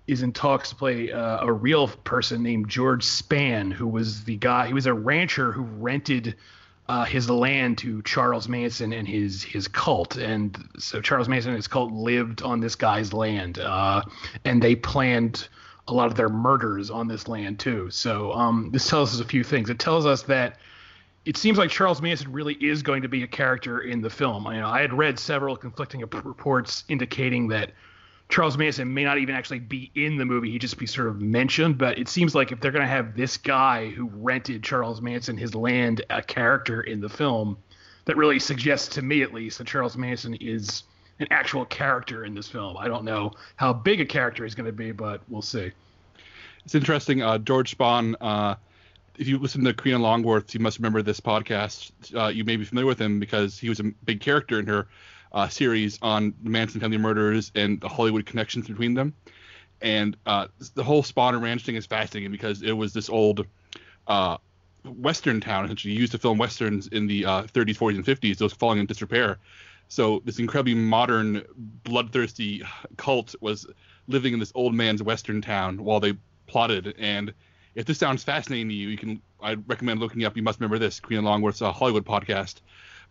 is 0.08 0.22
in 0.22 0.34
talks 0.34 0.70
to 0.70 0.76
play 0.76 1.12
uh, 1.12 1.46
a 1.46 1.52
real 1.52 1.88
person 1.88 2.44
named 2.44 2.70
George 2.70 3.04
Spahn, 3.04 3.74
who 3.74 3.88
was 3.88 4.24
the 4.24 4.36
guy. 4.38 4.68
He 4.68 4.74
was 4.74 4.86
a 4.86 4.94
rancher 4.94 5.52
who 5.52 5.64
rented 5.64 6.36
uh, 6.88 7.06
his 7.06 7.30
land 7.30 7.80
to 7.80 8.02
Charles 8.04 8.48
Manson 8.48 8.94
and 8.94 9.08
his 9.08 9.42
his 9.42 9.68
cult, 9.68 10.18
and 10.18 10.56
so 10.78 11.02
Charles 11.02 11.28
Manson 11.28 11.52
and 11.52 11.58
his 11.58 11.68
cult 11.68 11.92
lived 11.92 12.44
on 12.44 12.60
this 12.60 12.76
guy's 12.76 13.12
land, 13.12 13.58
uh, 13.58 14.04
and 14.44 14.62
they 14.62 14.76
planned 14.76 15.48
a 15.88 15.94
lot 15.94 16.08
of 16.08 16.16
their 16.16 16.30
murders 16.30 16.90
on 16.90 17.08
this 17.08 17.28
land 17.28 17.60
too. 17.60 17.90
So 17.92 18.32
um, 18.34 18.70
this 18.72 18.88
tells 18.88 19.14
us 19.14 19.20
a 19.20 19.26
few 19.26 19.44
things. 19.44 19.70
It 19.70 19.80
tells 19.80 20.06
us 20.06 20.24
that 20.24 20.58
it 21.26 21.38
seems 21.38 21.58
like 21.58 21.70
Charles 21.70 22.02
Manson 22.02 22.32
really 22.32 22.54
is 22.56 22.84
going 22.84 23.02
to 23.02 23.08
be 23.08 23.24
a 23.24 23.28
character 23.28 23.82
in 23.82 24.02
the 24.02 24.10
film. 24.10 24.46
You 24.46 24.62
know, 24.62 24.70
I 24.70 24.82
had 24.82 24.94
read 24.94 25.20
several 25.20 25.56
conflicting 25.58 26.02
reports 26.02 26.84
indicating 26.88 27.48
that 27.50 27.72
Charles 28.30 28.58
Manson 28.58 28.94
may 28.94 29.04
not 29.04 29.18
even 29.18 29.36
actually 29.36 29.60
be 29.60 29.92
in 29.96 30.18
the 30.18 30.26
movie. 30.26 30.52
He 30.52 30.60
just 30.60 30.78
be 30.78 30.88
sort 30.88 31.08
of 31.08 31.22
mentioned. 31.22 31.78
But 31.78 31.98
it 31.98 32.08
seems 32.10 32.34
like 32.34 32.52
if 32.52 32.60
they're 32.60 32.72
going 32.72 32.84
to 32.84 32.88
have 32.88 33.16
this 33.16 33.38
guy 33.38 33.90
who 33.90 34.10
rented 34.14 34.64
Charles 34.64 35.02
Manson 35.02 35.38
his 35.38 35.54
land 35.54 36.04
a 36.10 36.22
character 36.22 36.82
in 36.82 37.02
the 37.02 37.10
film, 37.10 37.58
that 38.06 38.18
really 38.18 38.40
suggests 38.40 38.96
to 38.96 39.02
me 39.02 39.22
at 39.22 39.34
least 39.34 39.58
that 39.58 39.68
Charles 39.68 39.98
Manson 39.98 40.36
is 40.36 40.84
an 41.20 41.28
actual 41.32 41.66
character 41.66 42.26
in 42.26 42.34
this 42.34 42.48
film. 42.48 42.78
I 42.78 42.88
don't 42.88 43.06
know 43.06 43.32
how 43.56 43.74
big 43.74 44.02
a 44.02 44.06
character 44.06 44.44
he's 44.44 44.56
going 44.56 44.66
to 44.66 44.74
be, 44.74 44.92
but 44.92 45.22
we'll 45.30 45.42
see. 45.42 45.72
It's 46.66 46.76
interesting. 46.76 47.22
Uh, 47.22 47.38
George 47.38 47.78
Spahn. 47.78 48.16
Uh, 48.20 48.56
if 49.18 49.28
you 49.28 49.38
listen 49.38 49.64
to 49.64 49.74
Karina 49.74 50.00
Longworth, 50.00 50.54
you 50.54 50.60
must 50.60 50.78
remember 50.78 51.02
this 51.02 51.22
podcast. 51.22 51.92
Uh, 52.14 52.28
you 52.28 52.44
may 52.44 52.58
be 52.58 52.66
familiar 52.66 52.88
with 52.88 53.00
him 53.00 53.20
because 53.20 53.58
he 53.58 53.70
was 53.70 53.80
a 53.80 53.84
big 54.04 54.20
character 54.20 54.60
in 54.60 54.68
her 54.68 54.88
uh, 55.32 55.48
series 55.48 56.00
on 56.02 56.34
the 56.44 56.50
Manson 56.50 56.82
family 56.82 56.98
murders 56.98 57.52
and 57.56 57.80
the 57.80 57.88
Hollywood 57.88 58.26
connections 58.26 58.68
between 58.68 58.94
them. 58.94 59.14
And 59.82 60.18
uh, 60.26 60.48
the 60.74 60.84
whole 60.84 61.04
Spahn 61.04 61.40
Ranch 61.42 61.66
thing 61.66 61.76
is 61.76 61.86
fascinating 61.86 62.32
because 62.32 62.62
it 62.62 62.72
was 62.72 62.94
this 62.94 63.10
old 63.10 63.46
uh, 64.08 64.38
Western 64.84 65.42
town, 65.42 65.66
essentially 65.66 65.94
used 65.94 66.12
to 66.14 66.18
film 66.18 66.38
westerns 66.38 66.88
in 66.88 67.08
the 67.08 67.24
30s, 67.24 67.28
uh, 67.28 67.44
40s, 67.44 67.96
and 67.96 68.06
50s. 68.06 68.38
Those 68.38 68.54
falling 68.54 68.80
in 68.80 68.86
disrepair. 68.86 69.38
So 69.88 70.22
this 70.26 70.40
incredibly 70.40 70.76
modern, 70.76 71.44
bloodthirsty 71.56 72.64
cult 72.98 73.36
was 73.42 73.68
living 74.08 74.34
in 74.34 74.40
this 74.40 74.52
old 74.56 74.74
man's 74.74 75.02
western 75.04 75.42
town 75.42 75.84
while 75.84 76.00
they 76.00 76.14
plotted. 76.48 76.96
And 76.98 77.34
if 77.76 77.86
this 77.86 77.98
sounds 77.98 78.24
fascinating 78.24 78.70
to 78.70 78.76
you, 78.76 78.90
you 78.90 78.98
can 78.98 79.22
I 79.42 79.54
recommend 79.68 80.00
looking 80.00 80.24
up. 80.24 80.36
You 80.36 80.44
must 80.44 80.60
remember 80.60 80.80
this 80.80 81.00
Karina 81.00 81.22
Longworth's 81.22 81.62
uh, 81.62 81.72
Hollywood 81.72 82.06
podcast 82.06 82.62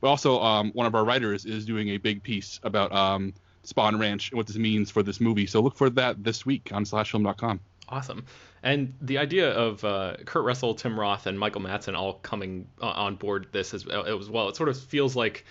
but 0.04 0.08
also, 0.08 0.38
um, 0.42 0.70
one 0.74 0.86
of 0.86 0.94
our 0.94 1.02
writers 1.02 1.46
is 1.46 1.64
doing 1.64 1.88
a 1.88 1.96
big 1.96 2.22
piece 2.22 2.60
about 2.62 2.92
um, 2.92 3.32
Spahn 3.64 3.98
Ranch 3.98 4.30
and 4.30 4.36
what 4.36 4.46
this 4.46 4.56
means 4.58 4.90
for 4.90 5.02
this 5.02 5.18
movie. 5.18 5.46
So 5.46 5.60
look 5.60 5.76
for 5.76 5.88
that 5.88 6.22
this 6.22 6.44
week 6.44 6.70
on 6.72 6.84
slashfilm.com. 6.84 7.60
Awesome. 7.88 8.26
And 8.62 8.92
the 9.00 9.16
idea 9.16 9.50
of 9.50 9.82
uh, 9.82 10.16
Kurt 10.26 10.44
Russell, 10.44 10.74
Tim 10.74 11.00
Roth, 11.00 11.26
and 11.26 11.38
Michael 11.38 11.62
Madsen 11.62 11.96
all 11.96 12.14
coming 12.14 12.66
uh, 12.82 12.88
on 12.88 13.16
board 13.16 13.46
this 13.52 13.72
as, 13.72 13.86
as 13.86 14.28
well, 14.28 14.50
it 14.50 14.56
sort 14.56 14.68
of 14.68 14.78
feels 14.78 15.16
like 15.16 15.46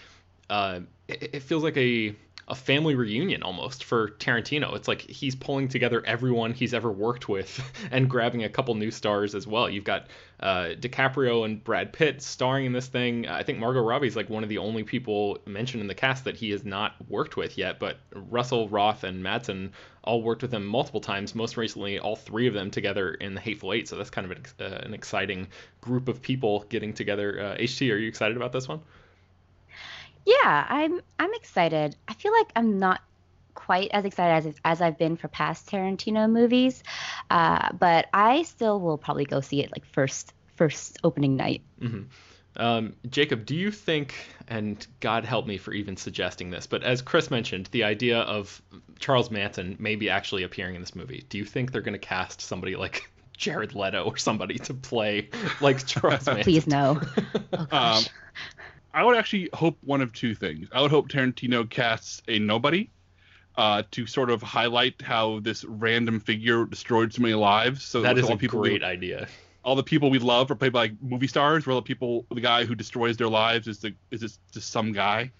uh, 0.51 0.81
it, 1.07 1.43
feels 1.43 1.63
like 1.63 1.77
a 1.77 2.15
a 2.47 2.55
family 2.55 2.95
reunion 2.95 3.41
almost 3.41 3.83
for 3.83 4.09
Tarantino. 4.11 4.75
It's 4.75 4.87
like 4.87 5.01
he's 5.01 5.35
pulling 5.35 5.69
together 5.69 6.03
everyone 6.05 6.51
he's 6.53 6.73
ever 6.73 6.91
worked 6.91 7.29
with 7.29 7.61
and 7.91 8.09
grabbing 8.09 8.43
a 8.43 8.49
couple 8.49 8.75
new 8.75 8.91
stars 8.91 9.33
as 9.33 9.47
well. 9.47 9.69
You've 9.69 9.85
got 9.85 10.07
uh, 10.41 10.73
DiCaprio 10.77 11.45
and 11.45 11.63
Brad 11.63 11.93
Pitt 11.93 12.21
starring 12.21 12.65
in 12.65 12.73
this 12.73 12.87
thing. 12.87 13.27
I 13.27 13.43
think 13.43 13.59
Margot 13.59 13.81
Robbie 13.81 14.07
is 14.07 14.15
like 14.17 14.29
one 14.29 14.43
of 14.43 14.49
the 14.49 14.57
only 14.57 14.83
people 14.83 15.39
mentioned 15.45 15.79
in 15.79 15.87
the 15.87 15.95
cast 15.95 16.25
that 16.25 16.35
he 16.35 16.49
has 16.51 16.65
not 16.65 16.95
worked 17.07 17.37
with 17.37 17.57
yet, 17.57 17.79
but 17.79 17.97
Russell, 18.13 18.67
Roth, 18.67 19.05
and 19.05 19.23
Madsen 19.23 19.71
all 20.03 20.21
worked 20.21 20.41
with 20.41 20.53
him 20.53 20.65
multiple 20.65 20.99
times. 20.99 21.33
Most 21.33 21.55
recently, 21.55 21.97
all 21.97 22.17
three 22.17 22.47
of 22.47 22.53
them 22.53 22.71
together 22.71 23.13
in 23.13 23.35
The 23.35 23.41
Hateful 23.41 23.71
Eight. 23.71 23.87
So 23.87 23.95
that's 23.95 24.09
kind 24.09 24.29
of 24.29 24.37
an, 24.37 24.43
uh, 24.59 24.79
an 24.83 24.93
exciting 24.93 25.47
group 25.79 26.09
of 26.09 26.21
people 26.21 26.65
getting 26.67 26.91
together. 26.91 27.39
Uh, 27.39 27.57
HT, 27.61 27.89
are 27.93 27.97
you 27.97 28.09
excited 28.09 28.35
about 28.35 28.51
this 28.51 28.67
one? 28.67 28.81
Yeah, 30.25 30.65
I'm 30.67 31.01
I'm 31.19 31.33
excited. 31.33 31.95
I 32.07 32.13
feel 32.13 32.31
like 32.31 32.51
I'm 32.55 32.79
not 32.79 33.01
quite 33.53 33.89
as 33.91 34.05
excited 34.05 34.47
as 34.47 34.55
as 34.63 34.81
I've 34.81 34.97
been 34.97 35.17
for 35.17 35.27
past 35.27 35.69
Tarantino 35.69 36.29
movies, 36.29 36.83
uh, 37.29 37.69
but 37.73 38.07
I 38.13 38.43
still 38.43 38.79
will 38.79 38.97
probably 38.97 39.25
go 39.25 39.41
see 39.41 39.61
it 39.61 39.71
like 39.71 39.85
first 39.85 40.33
first 40.55 40.97
opening 41.03 41.35
night. 41.35 41.61
Mm-hmm. 41.81 42.03
Um, 42.55 42.93
Jacob, 43.09 43.45
do 43.45 43.55
you 43.55 43.71
think, 43.71 44.13
and 44.47 44.85
God 44.99 45.25
help 45.25 45.47
me 45.47 45.57
for 45.57 45.73
even 45.73 45.97
suggesting 45.97 46.51
this, 46.51 46.67
but 46.67 46.83
as 46.83 47.01
Chris 47.01 47.31
mentioned, 47.31 47.67
the 47.71 47.83
idea 47.83 48.19
of 48.19 48.61
Charles 48.99 49.31
Manson 49.31 49.75
maybe 49.79 50.09
actually 50.09 50.43
appearing 50.43 50.75
in 50.75 50.81
this 50.81 50.95
movie, 50.95 51.25
do 51.29 51.39
you 51.39 51.45
think 51.45 51.71
they're 51.71 51.81
going 51.81 51.93
to 51.93 51.99
cast 51.99 52.41
somebody 52.41 52.75
like 52.75 53.09
Jared 53.37 53.73
Leto 53.73 54.03
or 54.03 54.17
somebody 54.17 54.59
to 54.59 54.73
play 54.75 55.29
like 55.61 55.85
Charles 55.85 56.27
Manson? 56.27 56.43
Please 56.43 56.67
no. 56.67 57.01
Oh, 57.53 57.65
gosh. 57.65 58.07
Um, 58.07 58.13
I 58.93 59.03
would 59.03 59.17
actually 59.17 59.49
hope 59.53 59.77
one 59.81 60.01
of 60.01 60.13
two 60.13 60.35
things. 60.35 60.67
I 60.71 60.81
would 60.81 60.91
hope 60.91 61.09
Tarantino 61.09 61.67
casts 61.69 62.21
a 62.27 62.37
nobody 62.39 62.89
uh, 63.55 63.83
to 63.91 64.05
sort 64.05 64.29
of 64.29 64.41
highlight 64.41 65.01
how 65.01 65.39
this 65.39 65.63
random 65.63 66.19
figure 66.19 66.65
destroyed 66.65 67.13
so 67.13 67.21
many 67.21 67.33
lives. 67.33 67.83
So 67.83 68.01
that 68.01 68.17
is 68.17 68.29
a 68.29 68.37
people 68.37 68.61
great 68.61 68.81
we, 68.81 68.87
idea. 68.87 69.27
All 69.63 69.75
the 69.75 69.83
people 69.83 70.09
we 70.09 70.19
love 70.19 70.51
are 70.51 70.55
played 70.55 70.73
by 70.73 70.79
like, 70.81 70.93
movie 71.01 71.27
stars, 71.27 71.65
where 71.65 71.75
the 71.75 71.81
people, 71.81 72.25
the 72.29 72.41
guy 72.41 72.65
who 72.65 72.75
destroys 72.75 73.17
their 73.17 73.29
lives 73.29 73.67
is 73.67 73.79
the 73.79 73.93
is 74.11 74.21
just, 74.21 74.39
just 74.51 74.69
some 74.69 74.91
guy. 74.91 75.31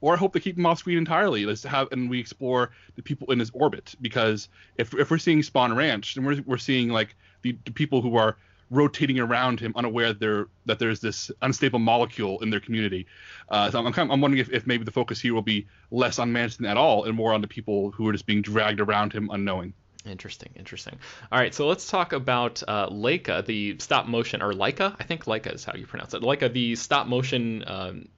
Or 0.00 0.14
I 0.14 0.16
hope 0.16 0.32
they 0.32 0.40
keep 0.40 0.56
him 0.56 0.66
off 0.66 0.78
screen 0.78 0.98
entirely. 0.98 1.46
Let's 1.46 1.62
have 1.64 1.88
and 1.92 2.08
we 2.08 2.20
explore 2.20 2.70
the 2.96 3.02
people 3.02 3.30
in 3.32 3.38
his 3.38 3.50
orbit 3.50 3.94
because 4.00 4.48
if 4.76 4.94
if 4.94 5.10
we're 5.10 5.18
seeing 5.18 5.40
Spahn 5.40 5.74
Ranch, 5.76 6.14
then 6.14 6.24
we're 6.24 6.42
we're 6.46 6.58
seeing 6.58 6.90
like 6.90 7.16
the, 7.42 7.56
the 7.64 7.72
people 7.72 8.02
who 8.02 8.16
are 8.16 8.36
rotating 8.70 9.18
around 9.18 9.60
him, 9.60 9.72
unaware 9.76 10.12
that, 10.12 10.46
that 10.66 10.78
there's 10.78 11.00
this 11.00 11.30
unstable 11.42 11.78
molecule 11.78 12.40
in 12.42 12.50
their 12.50 12.60
community. 12.60 13.06
Uh, 13.48 13.70
so 13.70 13.78
I'm, 13.78 13.92
kind 13.92 14.08
of, 14.08 14.14
I'm 14.14 14.20
wondering 14.20 14.40
if, 14.40 14.50
if 14.50 14.66
maybe 14.66 14.84
the 14.84 14.92
focus 14.92 15.20
here 15.20 15.34
will 15.34 15.42
be 15.42 15.66
less 15.90 16.18
on 16.18 16.32
Manson 16.32 16.64
at 16.66 16.76
all 16.76 17.04
and 17.04 17.16
more 17.16 17.32
on 17.32 17.40
the 17.40 17.48
people 17.48 17.90
who 17.90 18.08
are 18.08 18.12
just 18.12 18.26
being 18.26 18.42
dragged 18.42 18.80
around 18.80 19.12
him 19.12 19.28
unknowing. 19.32 19.74
Interesting, 20.06 20.50
interesting. 20.56 20.98
All 21.30 21.38
right, 21.38 21.54
so 21.54 21.68
let's 21.68 21.90
talk 21.90 22.14
about 22.14 22.62
uh, 22.66 22.88
Laika, 22.88 23.44
the 23.44 23.76
stop 23.78 24.06
motion, 24.06 24.40
or 24.40 24.52
Laika, 24.52 24.96
I 24.98 25.04
think 25.04 25.24
Laika 25.26 25.54
is 25.54 25.64
how 25.64 25.74
you 25.74 25.86
pronounce 25.86 26.14
it. 26.14 26.22
Laika, 26.22 26.50
the 26.50 26.74
stop 26.76 27.06
motion 27.06 27.64
um, 27.66 28.08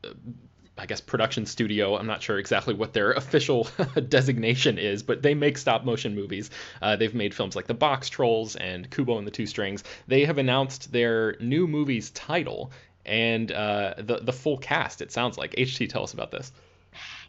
I 0.83 0.87
guess 0.87 1.01
production 1.01 1.47
studio. 1.47 1.97
I'm 1.97 2.09
not 2.09 2.23
sure 2.23 2.41
exactly 2.41 2.75
what 2.75 2.93
their 2.93 3.13
official 3.23 3.69
designation 4.09 4.79
is, 4.79 5.05
but 5.05 5.23
they 5.23 5.33
make 5.33 5.57
stop 5.57 5.85
motion 5.85 6.17
movies. 6.17 6.51
Uh, 6.83 6.97
they've 6.97 7.15
made 7.15 7.35
films 7.35 7.55
like 7.55 7.69
The 7.69 7.75
Boxtrolls 7.75 8.57
and 8.61 8.91
Kubo 8.91 9.17
and 9.17 9.27
the 9.27 9.31
Two 9.31 9.47
Strings. 9.47 9.85
They 10.09 10.25
have 10.25 10.39
announced 10.39 10.91
their 10.91 11.37
new 11.39 11.69
movie's 11.69 12.11
title 12.11 12.73
and 13.07 13.51
uh, 13.51 13.95
the 13.97 14.19
the 14.19 14.33
full 14.33 14.59
cast. 14.59 15.01
It 15.01 15.13
sounds 15.13 15.39
like. 15.39 15.55
HT, 15.55 15.89
tell 15.89 16.03
us 16.03 16.13
about 16.13 16.33
this. 16.33 16.53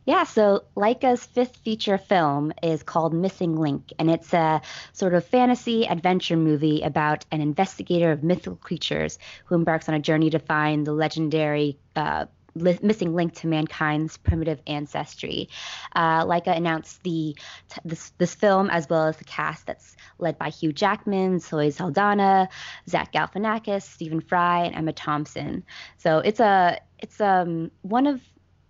Yeah, 0.06 0.24
so 0.24 0.64
Laika's 0.76 1.24
fifth 1.24 1.56
feature 1.58 1.98
film 1.98 2.52
is 2.62 2.84
called 2.84 3.14
Missing 3.14 3.56
Link, 3.56 3.94
and 3.98 4.10
it's 4.10 4.34
a 4.34 4.62
sort 4.92 5.14
of 5.14 5.26
fantasy 5.26 5.88
adventure 5.88 6.36
movie 6.36 6.82
about 6.82 7.26
an 7.32 7.40
investigator 7.40 8.12
of 8.12 8.24
mythical 8.24 8.58
creatures 8.58 9.18
who 9.46 9.56
embarks 9.56 9.88
on 9.88 9.96
a 9.96 10.00
journey 10.00 10.30
to 10.32 10.40
find 10.40 10.86
the 10.86 10.92
legendary 10.92 11.78
uh, 11.96 12.26
li- 12.56 12.80
missing 12.82 13.14
link 13.14 13.34
to 13.36 13.48
mankind's 13.48 14.18
primitive 14.18 14.62
ancestry. 14.68 15.50
Uh, 15.96 16.26
Laika 16.26 16.56
announced 16.56 17.02
the 17.04 17.36
t- 17.70 17.82
this 17.86 18.12
this 18.18 18.36
film 18.36 18.70
as 18.70 18.90
well 18.90 19.08
as 19.08 19.18
the 19.18 19.24
cast 19.24 19.66
that's 19.66 19.96
led 20.20 20.38
by 20.38 20.50
Hugh 20.50 20.74
Jackman, 20.74 21.40
Zoe 21.40 21.72
Saldana, 21.72 22.50
Zach 22.90 23.12
Galifianakis, 23.14 23.84
Stephen 23.84 24.22
Fry, 24.22 24.66
and 24.66 24.76
Emma 24.76 24.94
Thompson. 24.94 25.64
So 25.98 26.20
it's 26.20 26.40
a 26.40 26.80
it's 27.00 27.20
um 27.20 27.72
one 27.82 28.08
of 28.08 28.22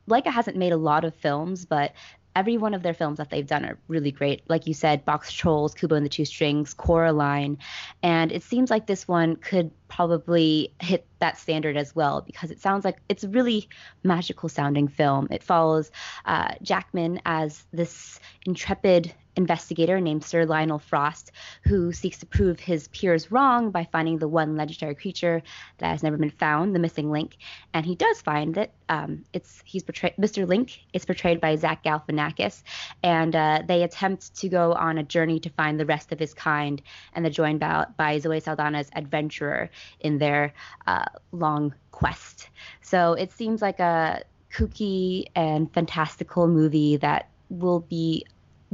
Laika 0.09 0.27
hasn't 0.27 0.57
made 0.57 0.73
a 0.73 0.77
lot 0.77 1.05
of 1.05 1.15
films, 1.15 1.65
but 1.65 1.93
every 2.35 2.57
one 2.57 2.73
of 2.73 2.83
their 2.83 2.93
films 2.93 3.17
that 3.17 3.29
they've 3.29 3.47
done 3.47 3.65
are 3.65 3.77
really 3.87 4.11
great. 4.11 4.43
Like 4.49 4.67
you 4.67 4.73
said, 4.73 5.05
Boxtrolls, 5.05 5.75
Kubo 5.75 5.95
and 5.95 6.05
the 6.05 6.09
Two 6.09 6.25
Strings, 6.25 6.73
Coraline, 6.73 7.57
and 8.01 8.31
it 8.31 8.43
seems 8.43 8.69
like 8.69 8.87
this 8.87 9.07
one 9.07 9.35
could 9.35 9.71
probably 9.87 10.73
hit 10.79 11.05
that 11.19 11.37
standard 11.37 11.77
as 11.77 11.95
well 11.95 12.21
because 12.21 12.49
it 12.49 12.59
sounds 12.59 12.83
like 12.83 12.97
it's 13.09 13.23
a 13.23 13.29
really 13.29 13.69
magical 14.03 14.49
sounding 14.49 14.87
film. 14.87 15.27
It 15.31 15.43
follows 15.43 15.91
uh, 16.25 16.55
Jackman 16.61 17.21
as 17.25 17.65
this 17.71 18.19
intrepid 18.45 19.13
investigator 19.35 19.99
named 19.99 20.23
Sir 20.23 20.45
Lionel 20.45 20.79
Frost, 20.79 21.31
who 21.63 21.91
seeks 21.91 22.19
to 22.19 22.25
prove 22.25 22.59
his 22.59 22.87
peers 22.89 23.31
wrong 23.31 23.71
by 23.71 23.87
finding 23.91 24.17
the 24.17 24.27
one 24.27 24.55
legendary 24.55 24.95
creature 24.95 25.41
that 25.79 25.89
has 25.89 26.03
never 26.03 26.17
been 26.17 26.29
found, 26.29 26.75
the 26.75 26.79
missing 26.79 27.11
link. 27.11 27.37
And 27.73 27.85
he 27.85 27.95
does 27.95 28.21
find 28.21 28.57
it. 28.57 28.71
Um, 28.89 29.23
it's 29.33 29.61
he's 29.65 29.83
portrayed 29.83 30.15
Mr. 30.19 30.47
Link 30.47 30.79
is 30.93 31.05
portrayed 31.05 31.41
by 31.41 31.55
Zach 31.55 31.83
Galifianakis, 31.83 32.63
and 33.01 33.35
uh, 33.35 33.63
they 33.67 33.83
attempt 33.83 34.35
to 34.35 34.49
go 34.49 34.73
on 34.73 34.97
a 34.97 35.03
journey 35.03 35.39
to 35.39 35.49
find 35.49 35.79
the 35.79 35.85
rest 35.85 36.11
of 36.11 36.19
his 36.19 36.33
kind, 36.33 36.81
and 37.13 37.25
they're 37.25 37.31
joined 37.31 37.59
by, 37.59 37.85
by 37.97 38.19
Zoe 38.19 38.39
Saldana's 38.39 38.89
adventurer 38.95 39.69
in 39.99 40.17
their 40.17 40.53
uh, 40.87 41.05
long 41.31 41.73
quest. 41.91 42.49
So 42.81 43.13
it 43.13 43.31
seems 43.31 43.61
like 43.61 43.79
a 43.79 44.23
kooky 44.53 45.25
and 45.35 45.71
fantastical 45.73 46.47
movie 46.47 46.97
that 46.97 47.29
will 47.49 47.79
be 47.79 48.25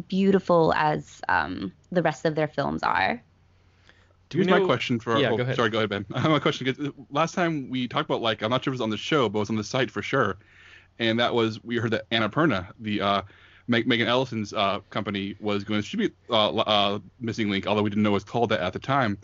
beautiful 0.08 0.74
as 0.76 1.22
um, 1.30 1.72
the 1.92 2.02
rest 2.02 2.26
of 2.26 2.36
their 2.36 2.48
films 2.48 2.84
are. 2.84 3.22
Do 4.30 4.38
Here's 4.38 4.48
know... 4.48 4.60
my 4.60 4.66
question 4.66 5.00
for. 5.00 5.18
Yeah, 5.18 5.32
oh, 5.32 5.38
go 5.38 5.44
ahead. 5.44 5.56
Sorry, 5.56 5.70
go 5.70 5.80
ahead, 5.80 5.90
Ben. 5.90 6.06
my 6.10 6.40
question 6.40 6.66
because 6.66 6.92
last 7.10 7.34
time 7.34 7.70
we 7.70 7.88
talked 7.88 8.10
about 8.10 8.22
like 8.22 8.42
I'm 8.42 8.52
not 8.52 8.64
sure 8.64 8.72
if 8.72 8.76
it 8.76 8.80
was 8.80 8.82
on 8.82 8.92
the 8.92 8.98
show, 8.98 9.28
but 9.28 9.40
it 9.40 9.42
was 9.42 9.50
on 9.50 9.56
the 9.56 9.64
site 9.64 9.90
for 9.90 10.02
sure, 10.02 10.38
and 11.00 11.20
that 11.20 11.34
was 11.34 11.64
we 11.64 11.78
heard 11.78 11.92
that 11.92 12.10
Annapurna, 12.12 12.68
the 12.80 13.02
uh, 13.02 13.22
Megan 13.68 14.08
Ellison's 14.08 14.54
uh, 14.54 14.80
company, 14.90 15.36
was 15.40 15.64
going 15.64 15.80
to 15.80 15.82
distribute 15.82 16.16
uh, 16.30 16.56
uh, 16.58 17.00
Missing 17.20 17.50
Link, 17.50 17.68
although 17.68 17.82
we 17.82 17.90
didn't 17.90 18.04
know 18.04 18.12
it 18.12 18.14
was 18.14 18.24
called 18.24 18.50
that 18.50 18.62
at 18.62 18.74
the 18.74 18.80
time. 18.80 19.18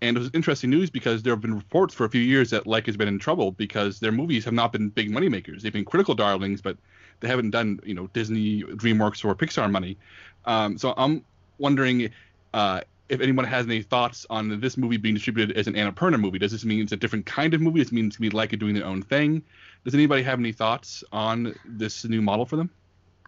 And 0.00 0.16
it 0.16 0.20
was 0.20 0.30
interesting 0.34 0.70
news 0.70 0.90
because 0.90 1.22
there 1.22 1.32
have 1.32 1.40
been 1.40 1.54
reports 1.54 1.94
for 1.94 2.04
a 2.04 2.10
few 2.10 2.20
years 2.20 2.50
that 2.50 2.64
Laika 2.64 2.86
has 2.86 2.96
been 2.96 3.06
in 3.06 3.20
trouble 3.20 3.52
because 3.52 4.00
their 4.00 4.10
movies 4.10 4.44
have 4.44 4.52
not 4.52 4.72
been 4.72 4.88
big 4.88 5.12
moneymakers. 5.12 5.62
They've 5.62 5.72
been 5.72 5.84
critical 5.84 6.16
darlings, 6.16 6.60
but 6.60 6.76
they 7.22 7.28
haven't 7.28 7.50
done 7.50 7.80
you 7.84 7.94
know 7.94 8.08
Disney, 8.08 8.62
DreamWorks, 8.62 9.24
or 9.24 9.34
Pixar 9.34 9.70
money. 9.70 9.96
Um, 10.44 10.76
so 10.76 10.92
I'm 10.96 11.24
wondering 11.58 12.10
uh, 12.52 12.82
if 13.08 13.20
anyone 13.20 13.44
has 13.44 13.66
any 13.66 13.82
thoughts 13.82 14.26
on 14.28 14.60
this 14.60 14.76
movie 14.76 14.96
being 14.96 15.14
distributed 15.14 15.56
as 15.56 15.66
an 15.66 15.74
Annapurna 15.74 16.20
movie. 16.20 16.38
Does 16.38 16.52
this 16.52 16.64
mean 16.64 16.82
it's 16.82 16.92
a 16.92 16.96
different 16.96 17.24
kind 17.24 17.54
of 17.54 17.60
movie? 17.60 17.78
Does 17.78 17.88
it 17.88 17.94
mean 17.94 18.06
it's 18.06 18.16
to 18.16 18.20
be 18.20 18.30
Laika 18.30 18.58
doing 18.58 18.74
their 18.74 18.86
own 18.86 19.02
thing? 19.02 19.42
Does 19.84 19.94
anybody 19.94 20.22
have 20.22 20.38
any 20.38 20.52
thoughts 20.52 21.04
on 21.12 21.54
this 21.64 22.04
new 22.04 22.22
model 22.22 22.44
for 22.44 22.56
them? 22.56 22.70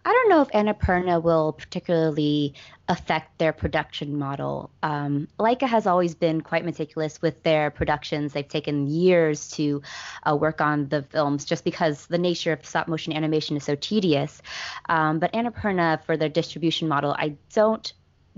I 0.07 0.11
don't 0.11 0.29
know 0.29 0.41
if 0.41 0.49
Annapurna 0.49 1.21
will 1.21 1.53
particularly 1.53 2.53
affect 2.87 3.39
their 3.39 3.51
production 3.51 4.19
model. 4.19 4.69
Um, 4.83 5.27
Laika 5.39 5.67
has 5.67 5.87
always 5.87 6.13
been 6.13 6.41
quite 6.41 6.63
meticulous 6.63 7.19
with 7.23 7.41
their 7.41 7.71
productions. 7.71 8.33
They've 8.33 8.47
taken 8.47 8.85
years 8.85 9.49
to 9.53 9.81
uh, 10.21 10.35
work 10.35 10.61
on 10.61 10.89
the 10.89 11.01
films 11.01 11.43
just 11.43 11.63
because 11.63 12.05
the 12.05 12.19
nature 12.19 12.53
of 12.53 12.63
stop 12.63 12.87
motion 12.87 13.13
animation 13.13 13.57
is 13.57 13.63
so 13.63 13.73
tedious. 13.73 14.43
Um, 14.89 15.17
but 15.17 15.33
Annapurna, 15.33 16.03
for 16.03 16.17
their 16.17 16.29
distribution 16.29 16.87
model, 16.87 17.15
I 17.17 17.35
don't 17.53 17.91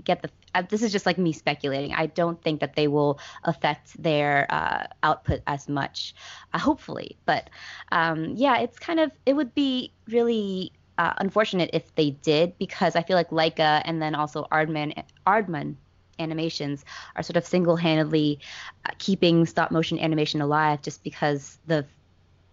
get 0.04 0.22
the 0.22 0.30
uh, 0.54 0.62
this 0.62 0.82
is 0.82 0.90
just 0.90 1.04
like 1.04 1.18
me 1.18 1.32
speculating. 1.32 1.92
I 1.92 2.06
don't 2.06 2.42
think 2.42 2.60
that 2.60 2.74
they 2.74 2.88
will 2.88 3.18
affect 3.44 4.02
their 4.02 4.46
uh, 4.48 4.86
output 5.02 5.42
as 5.46 5.68
much, 5.68 6.14
uh, 6.54 6.58
hopefully. 6.58 7.18
But 7.26 7.50
um, 7.92 8.32
yeah, 8.34 8.58
it's 8.60 8.78
kind 8.78 9.00
of 9.00 9.12
it 9.26 9.34
would 9.34 9.54
be 9.54 9.92
really 10.06 10.72
uh, 10.98 11.14
unfortunate 11.18 11.70
if 11.72 11.94
they 11.94 12.10
did 12.10 12.58
because 12.58 12.96
I 12.96 13.02
feel 13.02 13.16
like 13.16 13.30
Laika 13.30 13.80
and 13.84 14.02
then 14.02 14.14
also 14.14 14.46
Aardman 14.50 15.02
Aardman 15.26 15.76
animations 16.18 16.84
are 17.14 17.22
sort 17.22 17.36
of 17.36 17.46
single-handedly 17.46 18.40
uh, 18.84 18.90
keeping 18.98 19.46
stop 19.46 19.70
motion 19.70 19.98
animation 20.00 20.40
alive 20.40 20.82
just 20.82 21.02
because 21.04 21.58
the 21.66 21.86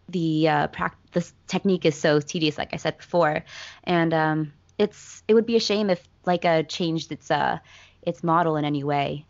the 0.10 0.48
uh, 0.48 0.68
pra- 0.68 0.96
the 1.14 1.28
technique 1.48 1.84
is 1.84 1.96
so 1.96 2.20
tedious 2.20 2.60
like 2.60 2.74
I 2.74 2.78
said 2.78 2.98
before 2.98 3.44
and 3.84 4.14
um, 4.14 4.54
it's 4.78 5.24
it 5.28 5.34
would 5.34 5.48
be 5.48 5.56
a 5.56 5.60
shame 5.60 5.90
if 5.90 6.08
Laika 6.26 6.68
changed 6.68 7.12
its 7.12 7.32
uh 7.32 7.58
its 8.04 8.24
model 8.24 8.56
in 8.56 8.66
any 8.66 8.84
way. 8.84 9.26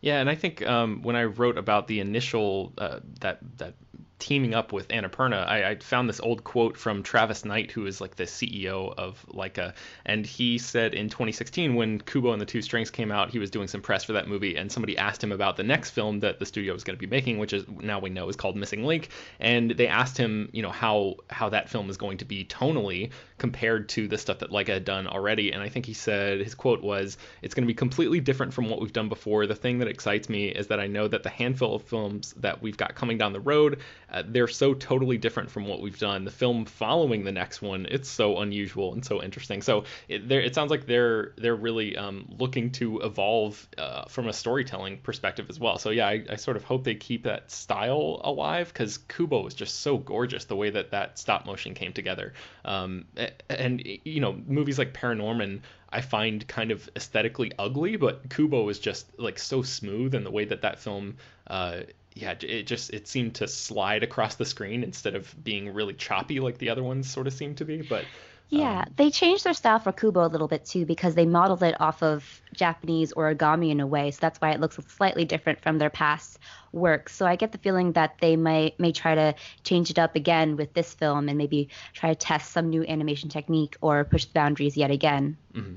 Yeah, 0.00 0.20
and 0.20 0.30
I 0.30 0.36
think 0.36 0.64
um, 0.64 1.02
when 1.02 1.16
I 1.16 1.24
wrote 1.24 1.58
about 1.58 1.88
the 1.88 1.98
initial 1.98 2.72
uh, 2.78 3.00
that 3.20 3.38
that 3.58 3.74
teaming 4.18 4.54
up 4.54 4.72
with 4.72 4.88
Annapurna, 4.88 5.46
I, 5.46 5.70
I, 5.70 5.76
found 5.76 6.08
this 6.08 6.20
old 6.20 6.42
quote 6.42 6.76
from 6.76 7.02
Travis 7.02 7.44
Knight, 7.44 7.70
who 7.70 7.86
is 7.86 8.00
like 8.00 8.16
the 8.16 8.24
CEO 8.24 8.94
of 8.96 9.24
Laika, 9.28 9.74
and 10.06 10.24
he 10.24 10.56
said 10.56 10.94
in 10.94 11.08
2016 11.08 11.74
when 11.74 12.00
Kubo 12.00 12.32
and 12.32 12.40
the 12.40 12.46
Two 12.46 12.62
Strings 12.62 12.90
came 12.90 13.12
out, 13.12 13.30
he 13.30 13.38
was 13.38 13.50
doing 13.50 13.68
some 13.68 13.82
press 13.82 14.04
for 14.04 14.14
that 14.14 14.26
movie, 14.26 14.56
and 14.56 14.72
somebody 14.72 14.96
asked 14.96 15.22
him 15.22 15.32
about 15.32 15.56
the 15.56 15.62
next 15.62 15.90
film 15.90 16.20
that 16.20 16.38
the 16.38 16.46
studio 16.46 16.72
was 16.72 16.82
going 16.82 16.96
to 16.96 17.00
be 17.00 17.06
making, 17.06 17.38
which 17.38 17.52
is 17.52 17.64
now 17.68 17.98
we 17.98 18.08
know 18.08 18.28
is 18.28 18.36
called 18.36 18.56
Missing 18.56 18.84
Link, 18.84 19.10
and 19.38 19.72
they 19.72 19.86
asked 19.86 20.16
him, 20.16 20.48
you 20.52 20.62
know, 20.62 20.70
how 20.70 21.16
how 21.28 21.50
that 21.50 21.68
film 21.68 21.90
is 21.90 21.98
going 21.98 22.18
to 22.18 22.24
be 22.24 22.44
tonally 22.44 23.10
compared 23.36 23.88
to 23.90 24.08
the 24.08 24.16
stuff 24.16 24.38
that 24.38 24.50
Laika 24.50 24.68
had 24.68 24.84
done 24.86 25.06
already, 25.06 25.52
and 25.52 25.62
I 25.62 25.68
think 25.68 25.84
he 25.84 25.92
said 25.92 26.40
his 26.40 26.54
quote 26.54 26.82
was, 26.82 27.18
"It's 27.42 27.54
going 27.54 27.64
to 27.64 27.70
be 27.70 27.74
completely 27.74 28.20
different 28.20 28.54
from 28.54 28.70
what 28.70 28.80
we've 28.80 28.92
done 28.92 29.10
before. 29.10 29.46
The 29.46 29.54
thing 29.54 29.78
that 29.80 29.88
excites 29.88 30.30
me 30.30 30.48
is 30.48 30.68
that 30.68 30.80
I 30.80 30.86
know 30.86 31.06
that 31.06 31.22
the 31.22 31.28
handful 31.28 31.74
of 31.74 31.82
films 31.82 32.32
that 32.38 32.62
we've 32.62 32.76
got 32.78 32.94
coming 32.94 33.18
down 33.18 33.34
the 33.34 33.40
road." 33.40 33.80
Uh, 34.10 34.22
they're 34.26 34.48
so 34.48 34.74
totally 34.74 35.18
different 35.18 35.50
from 35.50 35.66
what 35.66 35.80
we've 35.80 35.98
done. 35.98 36.24
The 36.24 36.30
film 36.30 36.64
following 36.64 37.24
the 37.24 37.32
next 37.32 37.60
one, 37.62 37.86
it's 37.90 38.08
so 38.08 38.38
unusual 38.38 38.92
and 38.92 39.04
so 39.04 39.22
interesting. 39.22 39.62
So 39.62 39.84
it, 40.08 40.30
it 40.30 40.54
sounds 40.54 40.70
like 40.70 40.86
they're 40.86 41.32
they're 41.36 41.56
really 41.56 41.96
um, 41.96 42.26
looking 42.38 42.70
to 42.72 43.00
evolve 43.00 43.66
uh, 43.78 44.04
from 44.04 44.28
a 44.28 44.32
storytelling 44.32 44.98
perspective 44.98 45.46
as 45.48 45.58
well. 45.58 45.78
So 45.78 45.90
yeah, 45.90 46.06
I, 46.06 46.24
I 46.30 46.36
sort 46.36 46.56
of 46.56 46.64
hope 46.64 46.84
they 46.84 46.94
keep 46.94 47.24
that 47.24 47.50
style 47.50 48.20
alive 48.24 48.68
because 48.68 48.98
Kubo 48.98 49.42
was 49.42 49.54
just 49.54 49.80
so 49.80 49.98
gorgeous 49.98 50.44
the 50.44 50.56
way 50.56 50.70
that 50.70 50.90
that 50.92 51.18
stop 51.18 51.46
motion 51.46 51.74
came 51.74 51.92
together. 51.92 52.32
Um, 52.64 53.06
and 53.48 53.82
you 54.04 54.20
know, 54.20 54.40
movies 54.46 54.78
like 54.78 54.92
ParaNorman 54.92 55.60
I 55.88 56.00
find 56.00 56.46
kind 56.46 56.72
of 56.72 56.90
aesthetically 56.96 57.52
ugly, 57.58 57.96
but 57.96 58.28
Kubo 58.28 58.68
is 58.68 58.78
just 58.78 59.06
like 59.18 59.38
so 59.38 59.62
smooth, 59.62 60.14
and 60.14 60.26
the 60.26 60.30
way 60.30 60.44
that 60.44 60.62
that 60.62 60.78
film 60.78 61.16
uh, 61.46 61.82
yeah, 62.16 62.34
it 62.40 62.66
just 62.66 62.94
it 62.94 63.06
seemed 63.06 63.34
to 63.36 63.46
slide 63.46 64.02
across 64.02 64.36
the 64.36 64.46
screen 64.46 64.82
instead 64.82 65.14
of 65.14 65.34
being 65.44 65.74
really 65.74 65.92
choppy 65.92 66.40
like 66.40 66.56
the 66.56 66.70
other 66.70 66.82
ones 66.82 67.10
sort 67.10 67.26
of 67.26 67.34
seem 67.34 67.54
to 67.56 67.64
be. 67.66 67.82
But 67.82 68.06
yeah, 68.48 68.84
um, 68.86 68.92
they 68.96 69.10
changed 69.10 69.44
their 69.44 69.52
style 69.52 69.78
for 69.80 69.92
Kubo 69.92 70.24
a 70.24 70.28
little 70.28 70.48
bit 70.48 70.64
too 70.64 70.86
because 70.86 71.14
they 71.14 71.26
modeled 71.26 71.62
it 71.62 71.78
off 71.78 72.02
of 72.02 72.40
Japanese 72.54 73.12
origami 73.12 73.70
in 73.70 73.80
a 73.80 73.86
way, 73.86 74.10
so 74.12 74.18
that's 74.22 74.40
why 74.40 74.52
it 74.52 74.60
looks 74.60 74.78
slightly 74.96 75.26
different 75.26 75.60
from 75.60 75.76
their 75.76 75.90
past 75.90 76.38
work. 76.72 77.10
So 77.10 77.26
I 77.26 77.36
get 77.36 77.52
the 77.52 77.58
feeling 77.58 77.92
that 77.92 78.16
they 78.18 78.34
might 78.34 78.80
may 78.80 78.92
try 78.92 79.14
to 79.14 79.34
change 79.62 79.90
it 79.90 79.98
up 79.98 80.16
again 80.16 80.56
with 80.56 80.72
this 80.72 80.94
film 80.94 81.28
and 81.28 81.36
maybe 81.36 81.68
try 81.92 82.08
to 82.08 82.14
test 82.14 82.50
some 82.50 82.70
new 82.70 82.82
animation 82.84 83.28
technique 83.28 83.76
or 83.82 84.04
push 84.04 84.24
the 84.24 84.32
boundaries 84.32 84.74
yet 84.74 84.90
again. 84.90 85.36
Mm-hmm. 85.52 85.76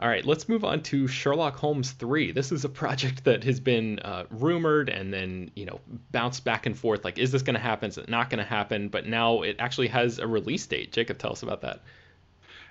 All 0.00 0.08
right, 0.08 0.24
let's 0.24 0.48
move 0.48 0.64
on 0.64 0.82
to 0.84 1.06
Sherlock 1.06 1.56
Holmes 1.56 1.90
3. 1.90 2.32
This 2.32 2.52
is 2.52 2.64
a 2.64 2.70
project 2.70 3.24
that 3.24 3.44
has 3.44 3.60
been 3.60 3.98
uh, 3.98 4.24
rumored 4.30 4.88
and 4.88 5.12
then, 5.12 5.50
you 5.54 5.66
know, 5.66 5.78
bounced 6.10 6.42
back 6.42 6.64
and 6.64 6.76
forth. 6.76 7.04
Like, 7.04 7.18
is 7.18 7.30
this 7.30 7.42
going 7.42 7.54
to 7.54 7.60
happen? 7.60 7.90
Is 7.90 7.98
it 7.98 8.08
not 8.08 8.30
going 8.30 8.38
to 8.38 8.48
happen? 8.48 8.88
But 8.88 9.06
now 9.06 9.42
it 9.42 9.56
actually 9.58 9.88
has 9.88 10.18
a 10.18 10.26
release 10.26 10.66
date. 10.66 10.92
Jacob, 10.92 11.18
tell 11.18 11.32
us 11.32 11.42
about 11.42 11.60
that. 11.60 11.82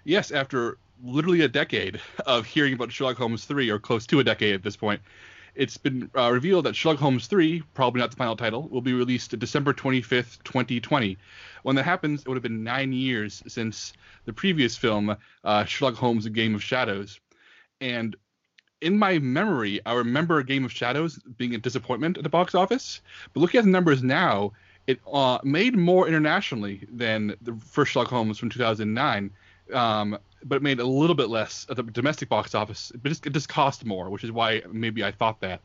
Yes, 0.06 0.32
after 0.32 0.80
literally 1.04 1.42
a 1.42 1.48
decade 1.48 2.02
of 2.26 2.48
hearing 2.48 2.74
about 2.74 2.92
Sherlock 2.92 3.18
Holmes 3.18 3.46
3, 3.46 3.70
or 3.70 3.78
close 3.78 4.08
to 4.08 4.20
a 4.20 4.24
decade 4.24 4.56
at 4.56 4.64
this 4.64 4.76
point, 4.76 5.02
it's 5.60 5.76
been 5.76 6.10
uh, 6.16 6.32
revealed 6.32 6.66
that 6.66 6.76
Sherlock 6.76 7.00
Holmes 7.00 7.28
3, 7.28 7.62
probably 7.74 8.00
not 8.00 8.12
the 8.12 8.16
final 8.16 8.38
title, 8.38 8.70
will 8.70 8.82
be 8.82 8.94
released 8.94 9.38
December 9.38 9.74
25th, 9.74 10.42
2020. 10.46 11.18
When 11.64 11.76
that 11.76 11.84
happens, 11.84 12.22
it 12.22 12.30
would 12.30 12.36
have 12.36 12.44
been 12.44 12.64
nine 12.64 12.94
years 12.94 13.44
since 13.46 13.92
the 14.24 14.32
previous 14.32 14.78
film, 14.78 15.18
uh, 15.44 15.66
Sherlock 15.66 15.96
Holmes: 15.96 16.26
A 16.26 16.30
Game 16.30 16.56
of 16.56 16.64
Shadows. 16.64 17.20
And 17.82 18.16
in 18.80 18.98
my 18.98 19.20
memory, 19.20 19.82
I 19.86 19.96
remember 19.96 20.42
Game 20.44 20.64
of 20.64 20.72
Shadows 20.72 21.20
being 21.38 21.54
a 21.56 21.58
disappointment 21.58 22.18
at 22.18 22.24
the 22.24 22.30
box 22.30 22.56
office. 22.56 23.02
But 23.34 23.42
looking 23.42 23.60
at 23.60 23.66
the 23.66 23.72
numbers 23.72 24.02
now, 24.02 24.54
it 24.88 25.02
uh, 25.12 25.40
made 25.44 25.76
more 25.76 26.08
internationally 26.08 26.88
than 26.90 27.36
the 27.42 27.54
first 27.56 27.92
Sherlock 27.92 28.08
Holmes 28.08 28.40
from 28.40 28.50
2009. 28.50 29.30
Um, 29.74 30.18
but 30.44 30.58
it 30.58 30.62
made 30.62 30.80
a 30.80 30.86
little 30.86 31.16
bit 31.16 31.30
less 31.30 31.66
at 31.70 31.76
the 31.76 31.84
domestic 31.84 32.30
box 32.30 32.56
office. 32.56 32.92
But 33.02 33.12
it 33.12 33.34
just 33.34 33.50
cost 33.50 33.86
more, 33.86 34.10
which 34.10 34.24
is 34.24 34.32
why 34.32 34.62
maybe 34.72 35.04
I 35.04 35.12
thought 35.12 35.40
that. 35.42 35.62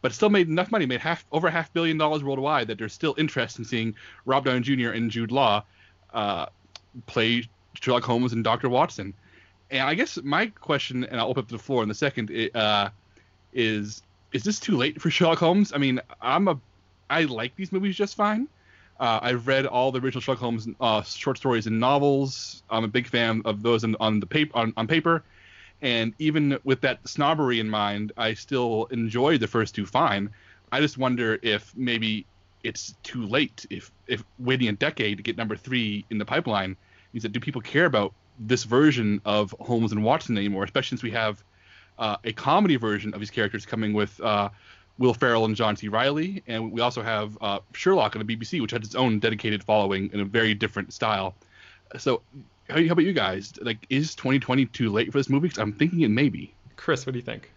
But 0.00 0.12
still 0.12 0.30
made 0.30 0.48
enough 0.48 0.70
money, 0.70 0.86
made 0.86 1.00
half 1.00 1.24
over 1.32 1.50
half 1.50 1.72
billion 1.72 1.98
dollars 1.98 2.24
worldwide 2.24 2.68
that 2.68 2.78
there's 2.78 2.92
still 2.92 3.14
interest 3.18 3.58
in 3.58 3.64
seeing 3.64 3.94
Rob 4.24 4.44
Downey 4.44 4.60
Jr. 4.60 4.90
and 4.90 5.10
Jude 5.10 5.32
Law 5.32 5.64
uh, 6.12 6.46
play 7.06 7.48
Sherlock 7.80 8.04
Holmes 8.04 8.32
and 8.32 8.44
Dr. 8.44 8.68
Watson. 8.68 9.14
And 9.70 9.82
I 9.82 9.94
guess 9.94 10.18
my 10.22 10.46
question, 10.46 11.04
and 11.04 11.20
I'll 11.20 11.28
open 11.28 11.42
up 11.42 11.48
the 11.48 11.58
floor 11.58 11.82
in 11.82 11.90
a 11.90 11.94
second, 11.94 12.30
uh, 12.54 12.90
is 13.52 14.02
is 14.32 14.42
this 14.42 14.58
too 14.58 14.76
late 14.76 15.00
for 15.00 15.10
Sherlock 15.10 15.38
Holmes? 15.38 15.72
I 15.72 15.78
mean, 15.78 16.00
I'm 16.20 16.48
a 16.48 16.58
I 17.08 17.24
like 17.24 17.54
these 17.56 17.72
movies 17.72 17.96
just 17.96 18.16
fine. 18.16 18.48
Uh, 19.00 19.18
I've 19.22 19.46
read 19.46 19.66
all 19.66 19.90
the 19.90 20.00
original 20.00 20.20
Sherlock 20.20 20.40
Holmes 20.40 20.68
uh, 20.80 21.02
short 21.02 21.36
stories 21.36 21.66
and 21.66 21.80
novels. 21.80 22.62
I'm 22.70 22.84
a 22.84 22.88
big 22.88 23.06
fan 23.08 23.42
of 23.44 23.62
those 23.62 23.84
in, 23.84 23.96
on 24.00 24.20
the 24.20 24.26
paper 24.26 24.56
on, 24.56 24.72
on 24.76 24.86
paper, 24.86 25.24
and 25.82 26.14
even 26.18 26.58
with 26.64 26.80
that 26.82 27.06
snobbery 27.06 27.60
in 27.60 27.68
mind, 27.68 28.12
I 28.16 28.34
still 28.34 28.86
enjoy 28.90 29.38
the 29.38 29.48
first 29.48 29.74
two 29.74 29.84
fine. 29.84 30.30
I 30.70 30.80
just 30.80 30.96
wonder 30.96 31.38
if 31.42 31.72
maybe 31.76 32.26
it's 32.62 32.94
too 33.02 33.26
late. 33.26 33.66
If 33.70 33.90
if 34.06 34.24
waiting 34.38 34.68
a 34.68 34.72
decade 34.72 35.16
to 35.18 35.22
get 35.22 35.36
number 35.36 35.56
three 35.56 36.04
in 36.10 36.18
the 36.18 36.24
pipeline 36.24 36.76
means 37.12 37.22
that 37.22 37.32
do 37.32 37.40
people 37.40 37.60
care 37.60 37.86
about 37.86 38.12
this 38.38 38.64
version 38.64 39.20
of 39.24 39.54
Holmes 39.60 39.92
and 39.92 40.02
Watson 40.02 40.38
anymore? 40.38 40.64
Especially 40.64 40.88
since 40.88 41.02
we 41.02 41.10
have 41.10 41.42
uh, 41.98 42.16
a 42.24 42.32
comedy 42.32 42.76
version 42.76 43.14
of 43.14 43.20
these 43.20 43.30
characters 43.30 43.66
coming 43.66 43.92
with 43.92 44.20
uh, 44.20 44.48
Will 44.98 45.14
Ferrell 45.14 45.44
and 45.44 45.56
John 45.56 45.76
C. 45.76 45.88
Reilly, 45.88 46.42
and 46.46 46.70
we 46.70 46.80
also 46.80 47.02
have 47.02 47.36
uh, 47.40 47.60
Sherlock 47.72 48.14
on 48.16 48.24
the 48.24 48.36
BBC, 48.36 48.60
which 48.60 48.70
has 48.70 48.82
its 48.82 48.94
own 48.94 49.18
dedicated 49.18 49.64
following 49.64 50.10
in 50.12 50.20
a 50.20 50.24
very 50.24 50.54
different 50.54 50.92
style. 50.92 51.34
So, 51.98 52.22
how, 52.68 52.76
how 52.76 52.92
about 52.92 53.04
you 53.04 53.12
guys? 53.12 53.52
Like, 53.60 53.86
is 53.90 54.14
2020 54.14 54.66
too 54.66 54.90
late 54.90 55.10
for 55.10 55.18
this 55.18 55.28
movie? 55.28 55.48
Because 55.48 55.58
I'm 55.58 55.72
thinking 55.72 56.02
it 56.02 56.08
may 56.08 56.28
be. 56.28 56.54
Chris, 56.76 57.06
what 57.06 57.12
do 57.12 57.18
you 57.18 57.24
think? 57.24 57.50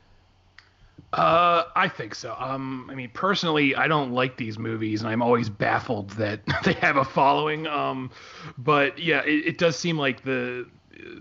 Uh, 1.13 1.63
I 1.75 1.87
think 1.87 2.15
so. 2.15 2.35
Um, 2.37 2.89
I 2.91 2.95
mean, 2.95 3.09
personally, 3.13 3.75
I 3.75 3.87
don't 3.87 4.11
like 4.11 4.35
these 4.37 4.59
movies, 4.59 5.01
and 5.01 5.09
I'm 5.09 5.21
always 5.21 5.49
baffled 5.49 6.09
that 6.11 6.41
they 6.63 6.73
have 6.73 6.97
a 6.97 7.05
following. 7.05 7.67
Um, 7.67 8.11
but 8.57 8.99
yeah, 8.99 9.21
it, 9.23 9.45
it 9.47 9.57
does 9.57 9.77
seem 9.77 9.97
like 9.97 10.23
the 10.23 10.67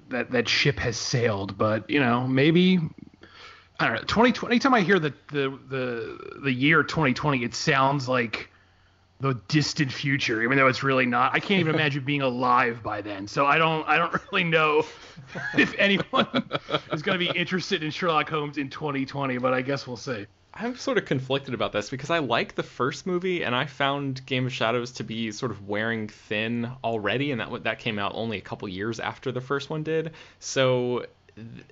that 0.09 0.31
that 0.33 0.49
ship 0.49 0.79
has 0.79 0.97
sailed. 0.97 1.57
But 1.57 1.89
you 1.89 2.01
know, 2.01 2.27
maybe 2.27 2.81
I 3.79 3.87
don't 3.87 3.95
know. 3.95 4.03
2020. 4.03 4.53
Anytime 4.53 4.75
I 4.75 4.81
hear 4.81 4.99
the 4.99 5.13
the 5.29 5.59
the 5.69 6.41
the 6.43 6.53
year 6.53 6.83
2020, 6.83 7.45
it 7.45 7.55
sounds 7.55 8.09
like 8.09 8.51
the 9.21 9.35
distant 9.49 9.93
future, 9.93 10.43
even 10.43 10.57
though 10.59 10.67
it's 10.67 10.83
really 10.83 11.07
not. 11.07 11.35
I 11.35 11.41
can't 11.41 11.61
even 11.61 11.75
imagine 11.77 12.05
being 12.05 12.23
alive 12.23 12.83
by 12.83 13.01
then. 13.01 13.27
So 13.27 13.47
I 13.47 13.59
don't 13.59 13.87
I 13.89 13.99
don't 13.99 14.15
really 14.31 14.45
know 14.45 14.85
if 15.59 15.75
anyone 15.79 16.27
is 16.93 17.03
going 17.03 17.19
to 17.19 17.33
be 17.33 17.39
interested 17.39 17.83
in 17.83 17.91
Sherlock 17.91 18.29
Holmes 18.29 18.59
in 18.59 18.71
2020, 18.71 19.39
but 19.39 19.53
I 19.53 19.63
guess 19.63 19.87
we'll 19.87 19.97
see. 19.97 20.27
I'm 20.59 20.75
sort 20.77 20.97
of 20.97 21.05
conflicted 21.05 21.53
about 21.53 21.73
this 21.73 21.91
because 21.91 22.09
I 22.09 22.19
like 22.21 22.55
the 22.55 22.63
first 22.63 23.07
movie 23.07 23.43
and 23.43 23.55
I 23.55 23.67
found 23.67 24.25
Game 24.25 24.47
of 24.47 24.53
Shadows 24.55 24.91
to 24.93 25.05
be 25.05 25.31
sort 25.31 25.53
of 25.53 25.69
wearing 25.69 26.09
thin 26.09 26.71
already, 26.83 27.31
and 27.31 27.41
that 27.43 27.65
that 27.65 27.79
came 27.79 27.99
out 27.99 28.13
only 28.15 28.39
a 28.39 28.41
couple 28.41 28.67
years 28.67 28.99
after 28.99 29.33
the 29.33 29.43
first 29.43 29.69
one 29.69 29.83
did. 29.83 30.13
So 30.39 31.05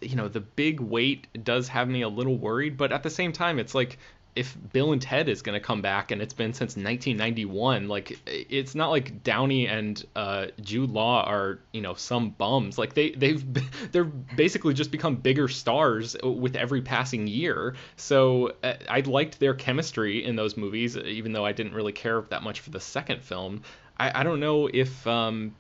you 0.03 0.17
know 0.17 0.29
the 0.29 0.41
big 0.41 0.81
weight 0.81 1.27
does 1.45 1.69
have 1.69 1.89
me 1.89 2.03
a 2.03 2.09
little 2.09 2.37
worried 2.37 2.77
but 2.77 2.93
at 2.93 3.03
the 3.03 3.11
same 3.11 3.33
time 3.33 3.59
it's 3.59 3.75
like 3.75 3.99
if 4.37 4.57
Bill 4.73 4.93
and 4.93 5.01
Ted 5.01 5.29
is 5.29 5.43
going 5.43 5.59
to 5.59 5.65
come 5.65 5.81
back 5.81 6.11
and 6.11 6.21
it's 6.21 6.35
been 6.35 6.53
since 6.53 6.77
1991, 6.77 7.89
like 7.89 8.19
it's 8.27 8.75
not 8.75 8.91
like 8.91 9.23
Downey 9.23 9.69
and 9.69 10.05
uh, 10.17 10.47
Jude 10.61 10.91
Law 10.91 11.23
are 11.23 11.61
you 11.73 11.81
know 11.81 11.95
some 11.95 12.31
bums. 12.31 12.77
Like 12.77 12.95
they 12.95 13.11
they've 13.11 13.45
they're 13.93 14.05
basically 14.05 14.75
just 14.75 14.91
become 14.91 15.17
bigger 15.17 15.49
stars 15.49 16.17
with 16.23 16.57
every 16.57 16.83
passing 16.83 17.27
year. 17.27 17.75
So 17.97 18.55
uh, 18.63 18.75
I 18.89 19.01
liked 19.01 19.39
their 19.39 19.55
chemistry 19.55 20.25
in 20.25 20.37
those 20.37 20.57
movies, 20.57 20.97
even 20.97 21.33
though 21.33 21.45
I 21.45 21.53
didn't 21.53 21.75
really 21.75 21.93
care 21.93 22.21
that 22.31 22.43
much 22.43 22.61
for 22.61 22.71
the 22.71 22.81
second 22.81 23.23
film. 23.23 23.63
I, 23.99 24.21
I 24.21 24.23
don't 24.25 24.41
know 24.41 24.69
if 24.73 25.07
um, 25.07 25.55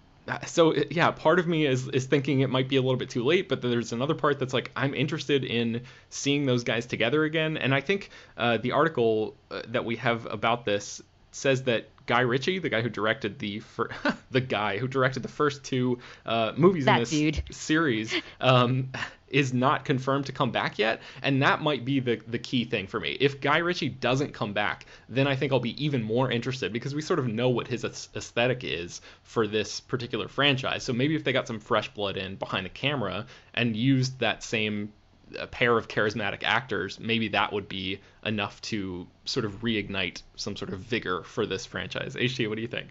so 0.46 0.74
yeah, 0.90 1.10
part 1.10 1.38
of 1.38 1.46
me 1.46 1.66
is 1.66 1.88
is 1.88 2.06
thinking 2.06 2.40
it 2.40 2.50
might 2.50 2.68
be 2.68 2.76
a 2.76 2.82
little 2.82 2.96
bit 2.96 3.10
too 3.10 3.24
late, 3.24 3.48
but 3.48 3.60
there's 3.60 3.92
another 3.92 4.14
part 4.14 4.38
that's 4.38 4.54
like 4.54 4.70
I'm 4.74 4.94
interested 4.94 5.44
in 5.44 5.82
seeing 6.10 6.46
those 6.46 6.64
guys 6.64 6.86
together 6.86 7.24
again. 7.24 7.56
And 7.56 7.74
I 7.74 7.80
think 7.80 8.10
uh, 8.36 8.58
the 8.58 8.72
article 8.72 9.36
uh, 9.50 9.62
that 9.68 9.84
we 9.84 9.96
have 9.96 10.26
about 10.26 10.64
this 10.64 11.02
says 11.30 11.64
that 11.64 11.88
Guy 12.06 12.20
Ritchie, 12.20 12.60
the 12.60 12.68
guy 12.68 12.80
who 12.80 12.88
directed 12.88 13.38
the 13.38 13.60
fir- 13.60 13.90
the 14.30 14.40
guy 14.40 14.78
who 14.78 14.88
directed 14.88 15.22
the 15.22 15.28
first 15.28 15.64
two 15.64 15.98
uh, 16.24 16.52
movies 16.56 16.84
that 16.86 16.94
in 16.94 17.00
this 17.00 17.10
dude. 17.10 17.42
series, 17.50 18.14
um, 18.40 18.90
is 19.34 19.52
not 19.52 19.84
confirmed 19.84 20.26
to 20.26 20.32
come 20.32 20.52
back 20.52 20.78
yet, 20.78 21.02
and 21.22 21.42
that 21.42 21.60
might 21.60 21.84
be 21.84 21.98
the 21.98 22.20
the 22.28 22.38
key 22.38 22.64
thing 22.64 22.86
for 22.86 23.00
me. 23.00 23.16
If 23.20 23.40
Guy 23.40 23.58
Ritchie 23.58 23.88
doesn't 23.88 24.32
come 24.32 24.52
back, 24.52 24.86
then 25.08 25.26
I 25.26 25.34
think 25.34 25.52
I'll 25.52 25.58
be 25.58 25.84
even 25.84 26.02
more 26.02 26.30
interested 26.30 26.72
because 26.72 26.94
we 26.94 27.02
sort 27.02 27.18
of 27.18 27.26
know 27.26 27.48
what 27.48 27.66
his 27.66 27.84
aesthetic 27.84 28.62
is 28.62 29.00
for 29.24 29.48
this 29.48 29.80
particular 29.80 30.28
franchise. 30.28 30.84
So 30.84 30.92
maybe 30.92 31.16
if 31.16 31.24
they 31.24 31.32
got 31.32 31.48
some 31.48 31.58
fresh 31.58 31.88
blood 31.88 32.16
in 32.16 32.36
behind 32.36 32.64
the 32.64 32.70
camera 32.70 33.26
and 33.52 33.76
used 33.76 34.20
that 34.20 34.44
same 34.44 34.92
a 35.38 35.48
pair 35.48 35.76
of 35.76 35.88
charismatic 35.88 36.44
actors, 36.44 37.00
maybe 37.00 37.28
that 37.28 37.52
would 37.52 37.68
be 37.68 37.98
enough 38.24 38.60
to 38.62 39.06
sort 39.24 39.44
of 39.44 39.62
reignite 39.62 40.22
some 40.36 40.54
sort 40.54 40.72
of 40.72 40.78
vigor 40.78 41.24
for 41.24 41.44
this 41.44 41.66
franchise. 41.66 42.14
HT, 42.14 42.48
what 42.48 42.54
do 42.54 42.62
you 42.62 42.68
think? 42.68 42.88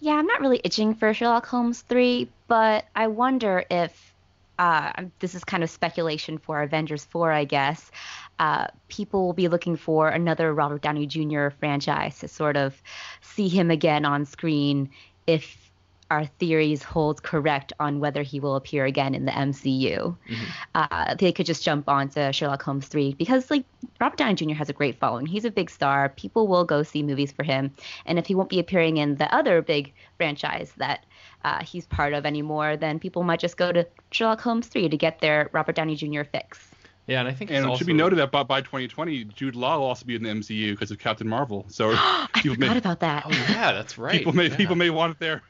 Yeah, 0.00 0.14
I'm 0.14 0.26
not 0.26 0.40
really 0.40 0.60
itching 0.64 0.94
for 0.94 1.12
Sherlock 1.12 1.44
Holmes 1.46 1.82
3, 1.82 2.30
but 2.46 2.86
I 2.94 3.08
wonder 3.08 3.64
if 3.70 4.13
uh, 4.58 4.92
this 5.18 5.34
is 5.34 5.44
kind 5.44 5.62
of 5.62 5.70
speculation 5.70 6.38
for 6.38 6.62
Avengers 6.62 7.04
4, 7.06 7.32
I 7.32 7.44
guess. 7.44 7.90
Uh, 8.38 8.66
people 8.88 9.26
will 9.26 9.32
be 9.32 9.48
looking 9.48 9.76
for 9.76 10.08
another 10.08 10.52
Robert 10.52 10.82
Downey 10.82 11.06
Jr. 11.06 11.48
franchise 11.50 12.18
to 12.20 12.28
sort 12.28 12.56
of 12.56 12.80
see 13.20 13.48
him 13.48 13.70
again 13.70 14.04
on 14.04 14.24
screen 14.24 14.90
if 15.26 15.64
our 16.10 16.26
theories 16.38 16.82
hold 16.82 17.22
correct 17.22 17.72
on 17.80 17.98
whether 17.98 18.22
he 18.22 18.38
will 18.38 18.56
appear 18.56 18.84
again 18.84 19.14
in 19.14 19.24
the 19.24 19.32
MCU. 19.32 19.96
Mm-hmm. 19.98 20.44
Uh, 20.74 21.14
they 21.14 21.32
could 21.32 21.46
just 21.46 21.64
jump 21.64 21.88
onto 21.88 22.30
Sherlock 22.32 22.62
Holmes 22.62 22.86
3 22.86 23.14
because, 23.14 23.50
like, 23.50 23.64
Robert 24.00 24.18
Downey 24.18 24.34
Jr. 24.34 24.54
has 24.54 24.68
a 24.68 24.74
great 24.74 24.98
following. 24.98 25.26
He's 25.26 25.44
a 25.44 25.50
big 25.50 25.70
star. 25.70 26.10
People 26.10 26.46
will 26.46 26.64
go 26.64 26.82
see 26.82 27.02
movies 27.02 27.32
for 27.32 27.42
him. 27.42 27.72
And 28.06 28.18
if 28.18 28.26
he 28.26 28.34
won't 28.34 28.50
be 28.50 28.58
appearing 28.58 28.98
in 28.98 29.16
the 29.16 29.32
other 29.34 29.62
big 29.62 29.92
franchise 30.16 30.72
that 30.76 31.04
uh, 31.44 31.62
he's 31.62 31.86
part 31.86 32.12
of 32.14 32.26
anymore, 32.26 32.76
then 32.76 32.98
people 32.98 33.22
might 33.22 33.40
just 33.40 33.56
go 33.56 33.70
to 33.70 33.86
Sherlock 34.10 34.40
Holmes 34.40 34.66
3 34.66 34.88
to 34.88 34.96
get 34.96 35.20
their 35.20 35.50
Robert 35.52 35.76
Downey 35.76 35.94
Jr. 35.94 36.22
fix. 36.24 36.70
Yeah, 37.06 37.20
and 37.20 37.28
I 37.28 37.32
think 37.32 37.50
and 37.50 37.64
it 37.64 37.68
also... 37.68 37.78
should 37.78 37.86
be 37.86 37.92
noted 37.92 38.16
that 38.16 38.32
by, 38.32 38.42
by 38.44 38.62
2020, 38.62 39.24
Jude 39.24 39.54
Law 39.54 39.78
will 39.78 39.86
also 39.86 40.06
be 40.06 40.14
in 40.14 40.22
the 40.22 40.30
MCU 40.30 40.70
because 40.70 40.90
of 40.90 40.98
Captain 40.98 41.28
Marvel. 41.28 41.66
So 41.68 41.90
I 41.94 42.28
forgot 42.42 42.58
may, 42.58 42.78
about 42.78 43.00
that. 43.00 43.24
Oh 43.26 43.30
yeah, 43.30 43.72
that's 43.72 43.98
right. 43.98 44.18
People 44.18 44.32
may 44.32 44.48
yeah. 44.48 44.56
people 44.56 44.74
may 44.74 44.88
want 44.88 45.12
it 45.12 45.18
there 45.18 45.42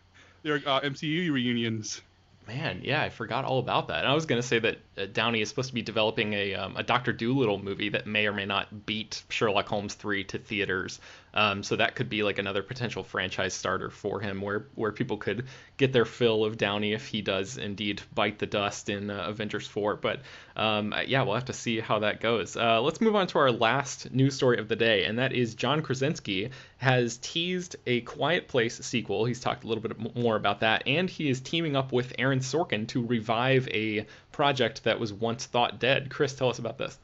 their 0.44 0.56
uh, 0.66 0.80
MCU 0.82 1.32
reunions. 1.32 2.00
Man, 2.46 2.82
yeah, 2.84 3.02
I 3.02 3.08
forgot 3.08 3.46
all 3.46 3.58
about 3.58 3.88
that. 3.88 4.00
And 4.00 4.08
I 4.08 4.14
was 4.14 4.26
going 4.26 4.40
to 4.40 4.46
say 4.46 4.58
that 4.58 4.78
uh, 4.98 5.06
Downey 5.10 5.40
is 5.40 5.48
supposed 5.48 5.70
to 5.70 5.74
be 5.74 5.80
developing 5.80 6.34
a, 6.34 6.54
um, 6.54 6.76
a 6.76 6.82
Doctor 6.82 7.10
Dolittle 7.10 7.58
movie 7.62 7.88
that 7.88 8.06
may 8.06 8.26
or 8.26 8.34
may 8.34 8.44
not 8.44 8.84
beat 8.84 9.22
Sherlock 9.30 9.66
Holmes 9.66 9.94
3 9.94 10.24
to 10.24 10.38
theaters. 10.38 11.00
Um, 11.34 11.64
so 11.64 11.76
that 11.76 11.96
could 11.96 12.08
be 12.08 12.22
like 12.22 12.38
another 12.38 12.62
potential 12.62 13.02
franchise 13.02 13.54
starter 13.54 13.90
for 13.90 14.20
him, 14.20 14.40
where 14.40 14.66
where 14.76 14.92
people 14.92 15.16
could 15.16 15.46
get 15.76 15.92
their 15.92 16.04
fill 16.04 16.44
of 16.44 16.56
Downey 16.56 16.92
if 16.92 17.06
he 17.06 17.22
does 17.22 17.58
indeed 17.58 18.00
bite 18.14 18.38
the 18.38 18.46
dust 18.46 18.88
in 18.88 19.10
uh, 19.10 19.26
Avengers 19.26 19.66
4. 19.66 19.96
But 19.96 20.20
um, 20.56 20.94
yeah, 21.06 21.22
we'll 21.22 21.34
have 21.34 21.46
to 21.46 21.52
see 21.52 21.80
how 21.80 21.98
that 21.98 22.20
goes. 22.20 22.56
Uh, 22.56 22.80
let's 22.80 23.00
move 23.00 23.16
on 23.16 23.26
to 23.28 23.38
our 23.38 23.50
last 23.50 24.12
news 24.12 24.34
story 24.36 24.58
of 24.58 24.68
the 24.68 24.76
day, 24.76 25.04
and 25.04 25.18
that 25.18 25.32
is 25.32 25.56
John 25.56 25.82
Krasinski 25.82 26.50
has 26.76 27.18
teased 27.18 27.76
a 27.86 28.02
Quiet 28.02 28.46
Place 28.46 28.78
sequel. 28.78 29.24
He's 29.24 29.40
talked 29.40 29.64
a 29.64 29.66
little 29.66 29.82
bit 29.82 30.16
more 30.16 30.36
about 30.36 30.60
that, 30.60 30.86
and 30.86 31.10
he 31.10 31.28
is 31.28 31.40
teaming 31.40 31.74
up 31.74 31.92
with 31.92 32.14
Aaron 32.18 32.40
Sorkin 32.40 32.86
to 32.88 33.04
revive 33.04 33.66
a 33.68 34.06
project 34.30 34.84
that 34.84 35.00
was 35.00 35.12
once 35.12 35.46
thought 35.46 35.80
dead. 35.80 36.10
Chris, 36.10 36.34
tell 36.34 36.48
us 36.50 36.58
about 36.58 36.78
this. 36.78 36.98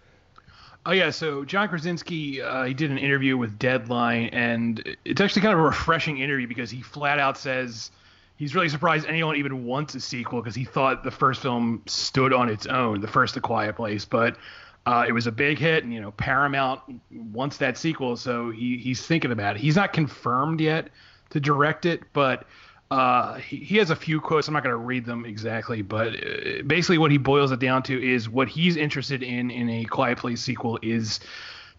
Oh 0.87 0.93
yeah, 0.93 1.11
so 1.11 1.45
John 1.45 1.69
Krasinski, 1.69 2.40
uh, 2.40 2.64
he 2.64 2.73
did 2.73 2.90
an 2.90 2.99
interview 2.99 3.37
with 3.37 3.59
Deadline, 3.59 4.29
and 4.29 4.97
it's 5.05 5.21
actually 5.21 5.43
kind 5.43 5.53
of 5.53 5.61
a 5.61 5.62
refreshing 5.62 6.19
interview 6.19 6.47
because 6.47 6.71
he 6.71 6.81
flat 6.81 7.19
out 7.19 7.37
says 7.37 7.90
he's 8.37 8.55
really 8.55 8.71
surprised 8.71 9.07
anyone 9.07 9.37
even 9.37 9.66
wants 9.66 9.95
a 9.95 10.01
sequel 10.01 10.40
because 10.40 10.55
he 10.55 10.64
thought 10.64 11.05
the 11.05 11.11
first 11.11 11.43
film 11.43 11.83
stood 11.87 12.33
on 12.33 12.49
its 12.49 12.66
own, 12.66 13.03
the 13.03 13.09
first 13.09 13.35
The 13.35 13.40
Quiet 13.40 13.77
Place, 13.77 14.07
but 14.07 14.38
uh, 14.87 15.05
it 15.07 15.12
was 15.12 15.27
a 15.27 15.33
big 15.33 15.59
hit, 15.59 15.85
and 15.85 15.93
you 15.93 16.01
know 16.01 16.12
Paramount 16.12 16.81
wants 17.11 17.59
that 17.59 17.77
sequel, 17.77 18.16
so 18.16 18.51
he 18.51 18.79
he's 18.79 19.07
thinking 19.07 19.33
about 19.33 19.57
it. 19.57 19.61
He's 19.61 19.77
not 19.77 19.93
confirmed 19.93 20.61
yet 20.62 20.88
to 21.31 21.40
direct 21.40 21.85
it, 21.85 22.03
but 22.14 22.47
uh, 22.90 23.35
he, 23.35 23.57
he 23.59 23.76
has 23.76 23.90
a 23.90 23.96
few 23.96 24.20
quotes. 24.20 24.48
I'm 24.48 24.55
not 24.55 24.64
going 24.64 24.72
to 24.72 24.76
read 24.76 25.05
them 25.05 25.24
exactly, 25.24 25.83
but 25.83 26.14
uh, 26.14 26.62
basically 26.66 26.98
what 26.98 27.11
he 27.11 27.18
boils 27.18 27.53
it 27.53 27.61
down 27.61 27.83
to 27.85 28.03
is 28.03 28.29
what 28.29 28.48
he's 28.48 28.76
interested 28.76 29.22
in 29.22 29.50
in 29.50 29.70
a 29.70 29.85
Quiet 29.85 30.18
Place 30.18 30.40
sequel 30.40 30.79
is 30.83 31.20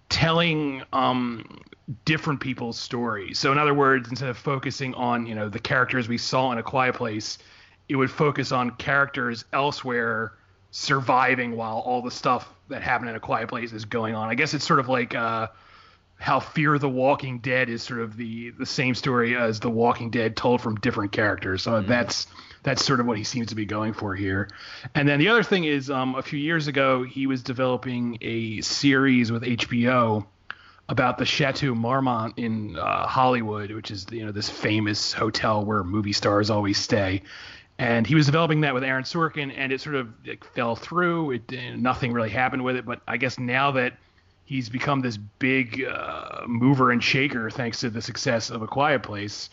telling 0.10 0.84
um, 0.94 1.60
different 2.06 2.40
people's 2.40 2.78
stories. 2.78 3.40
So 3.40 3.52
in 3.52 3.58
other 3.58 3.74
words, 3.74 4.10
instead 4.10 4.30
of 4.30 4.38
focusing 4.38 4.94
on 4.96 5.26
you 5.26 5.36
know 5.36 5.50
the 5.50 5.60
characters 5.60 6.08
we 6.08 6.18
saw 6.18 6.52
in 6.52 6.58
a 6.58 6.64
Quiet 6.64 6.96
Place, 6.96 7.38
it 7.90 7.96
would 7.98 8.12
focus 8.12 8.54
on 8.54 8.72
characters 8.72 9.44
elsewhere 9.52 10.34
surviving 10.72 11.58
while 11.58 11.80
all 11.80 12.02
the 12.02 12.12
stuff 12.12 12.50
that 12.70 12.82
happened 12.82 13.10
in 13.10 13.16
a 13.18 13.20
quiet 13.20 13.50
place 13.50 13.74
is 13.74 13.84
going 13.84 14.16
on. 14.16 14.30
I 14.30 14.36
guess 14.36 14.54
it's 14.54 14.66
sort 14.66 14.80
of 14.80 14.88
like 14.88 15.14
uh, 15.14 15.48
how 16.22 16.40
Fear 16.40 16.78
the 16.78 16.88
Walking 16.88 17.40
Dead 17.40 17.68
is 17.68 17.82
sort 17.82 18.00
of 18.00 18.16
the 18.16 18.52
the 18.52 18.66
same 18.66 18.94
story 18.94 19.36
as 19.36 19.60
The 19.60 19.72
Walking 19.72 20.12
Dead 20.12 20.38
told 20.38 20.62
from 20.62 20.76
different 20.76 21.12
characters. 21.12 21.64
So 21.64 21.72
mm-hmm. 21.72 21.90
that's 21.90 22.28
that's 22.62 22.86
sort 22.86 23.00
of 23.00 23.08
what 23.08 23.18
he 23.18 23.24
seems 23.24 23.48
to 23.48 23.56
be 23.56 23.66
going 23.66 23.94
for 23.94 24.14
here. 24.14 24.48
And 24.94 25.10
then 25.10 25.18
the 25.18 25.30
other 25.30 25.42
thing 25.42 25.64
is, 25.64 25.90
um, 25.90 26.14
a 26.14 26.22
few 26.22 26.38
years 26.38 26.68
ago, 26.68 27.02
he 27.02 27.26
was 27.26 27.42
developing 27.42 28.20
a 28.22 28.62
series 28.62 29.32
with 29.32 29.42
HBO 29.42 30.28
about 30.88 31.18
the 31.18 31.26
Chateau 31.26 31.74
Marmont 31.74 32.36
in 32.38 32.78
uh, 32.78 33.08
Hollywood, 33.08 33.72
which 33.72 33.90
is 33.90 34.06
you 34.12 34.24
know 34.24 34.32
this 34.32 34.48
famous 34.48 35.12
hotel 35.14 35.66
where 35.66 35.84
movie 35.84 36.14
stars 36.14 36.52
always 36.52 36.78
stay. 36.78 37.24
And 37.80 38.06
he 38.06 38.14
was 38.14 38.28
developing 38.28 38.62
that 38.62 38.76
with 38.76 38.84
Aaron 38.84 39.06
Sorkin, 39.06 39.52
and 39.58 39.72
it 39.72 39.82
sort 39.82 39.96
of 39.96 40.08
like, 40.28 40.44
fell 40.44 40.76
through. 40.76 41.32
It 41.32 41.52
nothing 41.80 42.14
really 42.14 42.30
happened 42.30 42.64
with 42.64 42.76
it. 42.76 42.86
But 42.86 43.02
I 43.08 43.18
guess 43.18 43.40
now 43.40 43.72
that 43.72 43.98
he's 44.52 44.68
become 44.68 45.00
this 45.00 45.16
big 45.16 45.82
uh, 45.82 46.42
mover 46.46 46.92
and 46.92 47.02
shaker 47.02 47.50
thanks 47.50 47.80
to 47.80 47.90
the 47.90 48.02
success 48.02 48.50
of 48.50 48.62
A 48.62 48.68
Quiet 48.68 49.02
Place, 49.02 49.50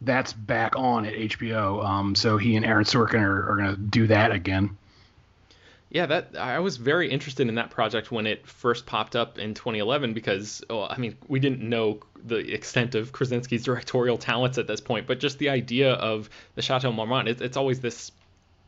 that's 0.00 0.32
back 0.32 0.74
on 0.74 1.06
at 1.06 1.14
HBO. 1.14 1.84
Um, 1.84 2.16
so 2.16 2.38
he 2.38 2.56
and 2.56 2.66
Aaron 2.66 2.84
Sorkin 2.84 3.20
are, 3.20 3.52
are 3.52 3.56
going 3.56 3.70
to 3.70 3.80
do 3.80 4.08
that 4.08 4.32
again. 4.32 4.76
Yeah, 5.90 6.06
that 6.06 6.36
I 6.36 6.58
was 6.58 6.76
very 6.76 7.08
interested 7.08 7.48
in 7.48 7.54
that 7.54 7.70
project 7.70 8.10
when 8.10 8.26
it 8.26 8.44
first 8.44 8.84
popped 8.84 9.14
up 9.14 9.38
in 9.38 9.54
2011 9.54 10.12
because, 10.12 10.64
oh, 10.68 10.86
I 10.86 10.96
mean, 10.96 11.16
we 11.28 11.38
didn't 11.38 11.60
know 11.60 12.00
the 12.24 12.38
extent 12.38 12.96
of 12.96 13.12
Krasinski's 13.12 13.62
directorial 13.62 14.18
talents 14.18 14.58
at 14.58 14.66
this 14.66 14.80
point, 14.80 15.06
but 15.06 15.20
just 15.20 15.38
the 15.38 15.50
idea 15.50 15.92
of 15.92 16.28
the 16.56 16.62
Chateau 16.62 16.90
Marmont, 16.90 17.28
it, 17.28 17.40
it's 17.42 17.56
always 17.56 17.78
this 17.78 18.10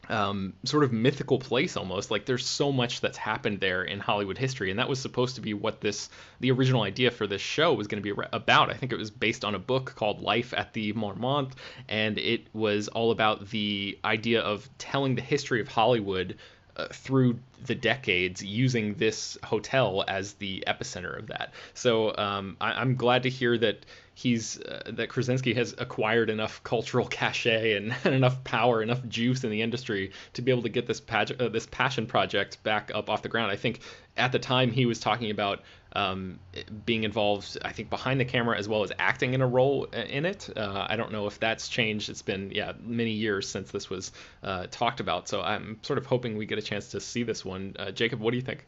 um, 0.09 0.55
sort 0.65 0.85
of 0.85 0.93
mythical 0.93 1.39
place 1.39 1.77
almost. 1.77 2.11
Like 2.11 2.27
there's 2.27 2.47
so 2.47 2.73
much 2.73 3.01
that's 3.01 3.19
happened 3.19 3.61
there 3.61 3.85
in 3.85 4.01
Hollywood 4.01 4.39
history, 4.39 4.71
and 4.71 4.79
that 4.79 4.89
was 4.89 5.01
supposed 5.01 5.37
to 5.37 5.41
be 5.41 5.55
what 5.55 5.81
this 5.81 6.09
the 6.41 6.51
original 6.51 6.83
idea 6.83 7.11
for 7.11 7.27
this 7.27 7.43
show 7.43 7.73
was 7.73 7.87
going 7.87 8.03
to 8.03 8.15
be 8.15 8.23
about. 8.33 8.71
I 8.71 8.75
think 8.75 8.93
it 8.93 8.99
was 8.99 9.11
based 9.11 9.45
on 9.45 9.55
a 9.55 9.59
book 9.59 9.95
called 9.97 10.21
Life 10.21 10.55
at 10.55 10.73
the 10.73 10.93
Marmont, 10.93 11.55
and 11.89 12.19
it 12.19 12.47
was 12.53 12.89
all 12.89 13.11
about 13.11 13.51
the 13.51 13.99
idea 14.05 14.41
of 14.41 14.69
telling 14.79 15.15
the 15.15 15.23
history 15.23 15.61
of 15.61 15.69
Hollywood 15.69 16.37
uh, 16.77 16.89
through 16.93 17.39
the 17.67 17.75
decades 17.75 18.43
using 18.43 18.95
this 18.95 19.39
hotel 19.45 20.05
as 20.09 20.35
the 20.35 20.65
epicenter 20.67 21.17
of 21.17 21.29
that. 21.29 21.53
So 21.73 22.15
um, 22.17 22.57
I, 22.61 22.81
am 22.83 22.97
glad 22.97 23.23
to 23.23 23.31
hear 23.31 23.57
that 23.59 23.87
he's 24.15 24.61
uh, 24.61 24.83
that 24.93 25.09
Krasinski 25.09 25.55
has 25.55 25.75
acquired 25.77 26.31
enough 26.31 26.63
cultural 26.63 27.07
cachet 27.07 27.77
and, 27.77 27.95
and, 28.05 28.15
enough 28.15 28.43
power, 28.45 28.83
enough 28.83 29.05
juice 29.09 29.45
in 29.45 29.51
the 29.51 29.61
industry 29.61 30.13
to 30.35 30.43
be 30.43 30.51
able 30.51 30.63
to 30.63 30.69
get 30.69 30.87
this 30.87 31.01
page, 31.01 31.33
uh, 31.39 31.49
this 31.49 31.67
passion 31.67 32.07
project 32.07 32.63
back 32.63 32.91
up 32.95 33.11
off 33.11 33.23
the 33.23 33.29
ground. 33.29 33.51
I 33.51 33.57
think 33.57 33.81
at 34.17 34.33
the 34.33 34.39
time 34.39 34.71
he 34.71 34.87
was 34.87 35.01
talking 35.01 35.31
about 35.31 35.63
um, 35.95 36.39
being 36.87 37.05
involved, 37.05 37.59
I 37.65 37.73
think, 37.73 37.91
behind 37.91 38.21
the 38.21 38.25
camera 38.25 38.57
as 38.57 38.69
well 38.69 38.83
as 38.83 38.93
acting 38.99 39.35
in 39.35 39.41
a 39.41 39.47
role 39.47 39.85
in 39.85 40.25
it. 40.25 40.49
Uh, 40.57 40.87
I 40.89 40.97
don't 40.97 41.13
know 41.13 41.27
if 41.27 41.39
that's 41.39 41.69
changed. 41.69 42.09
It's 42.09 42.23
been 42.23 42.51
yeah 42.51 42.73
many 42.81 43.13
years 43.13 43.49
since 43.49 43.71
this 43.71 43.91
was 43.91 44.13
uh, 44.43 44.67
talked 44.71 45.01
about, 45.01 45.29
so 45.29 45.43
I'm 45.43 45.79
sort 45.83 45.99
of 45.99 46.07
hoping 46.07 46.37
we 46.37 46.47
get 46.47 46.59
a 46.59 46.63
chance 46.63 46.91
to 46.91 47.01
see 47.01 47.23
this 47.23 47.45
one. 47.45 47.77
Uh, 47.79 47.91
Jacob, 47.91 48.21
what 48.21 48.31
do 48.31 48.37
you 48.37 48.43
think? 48.43 48.67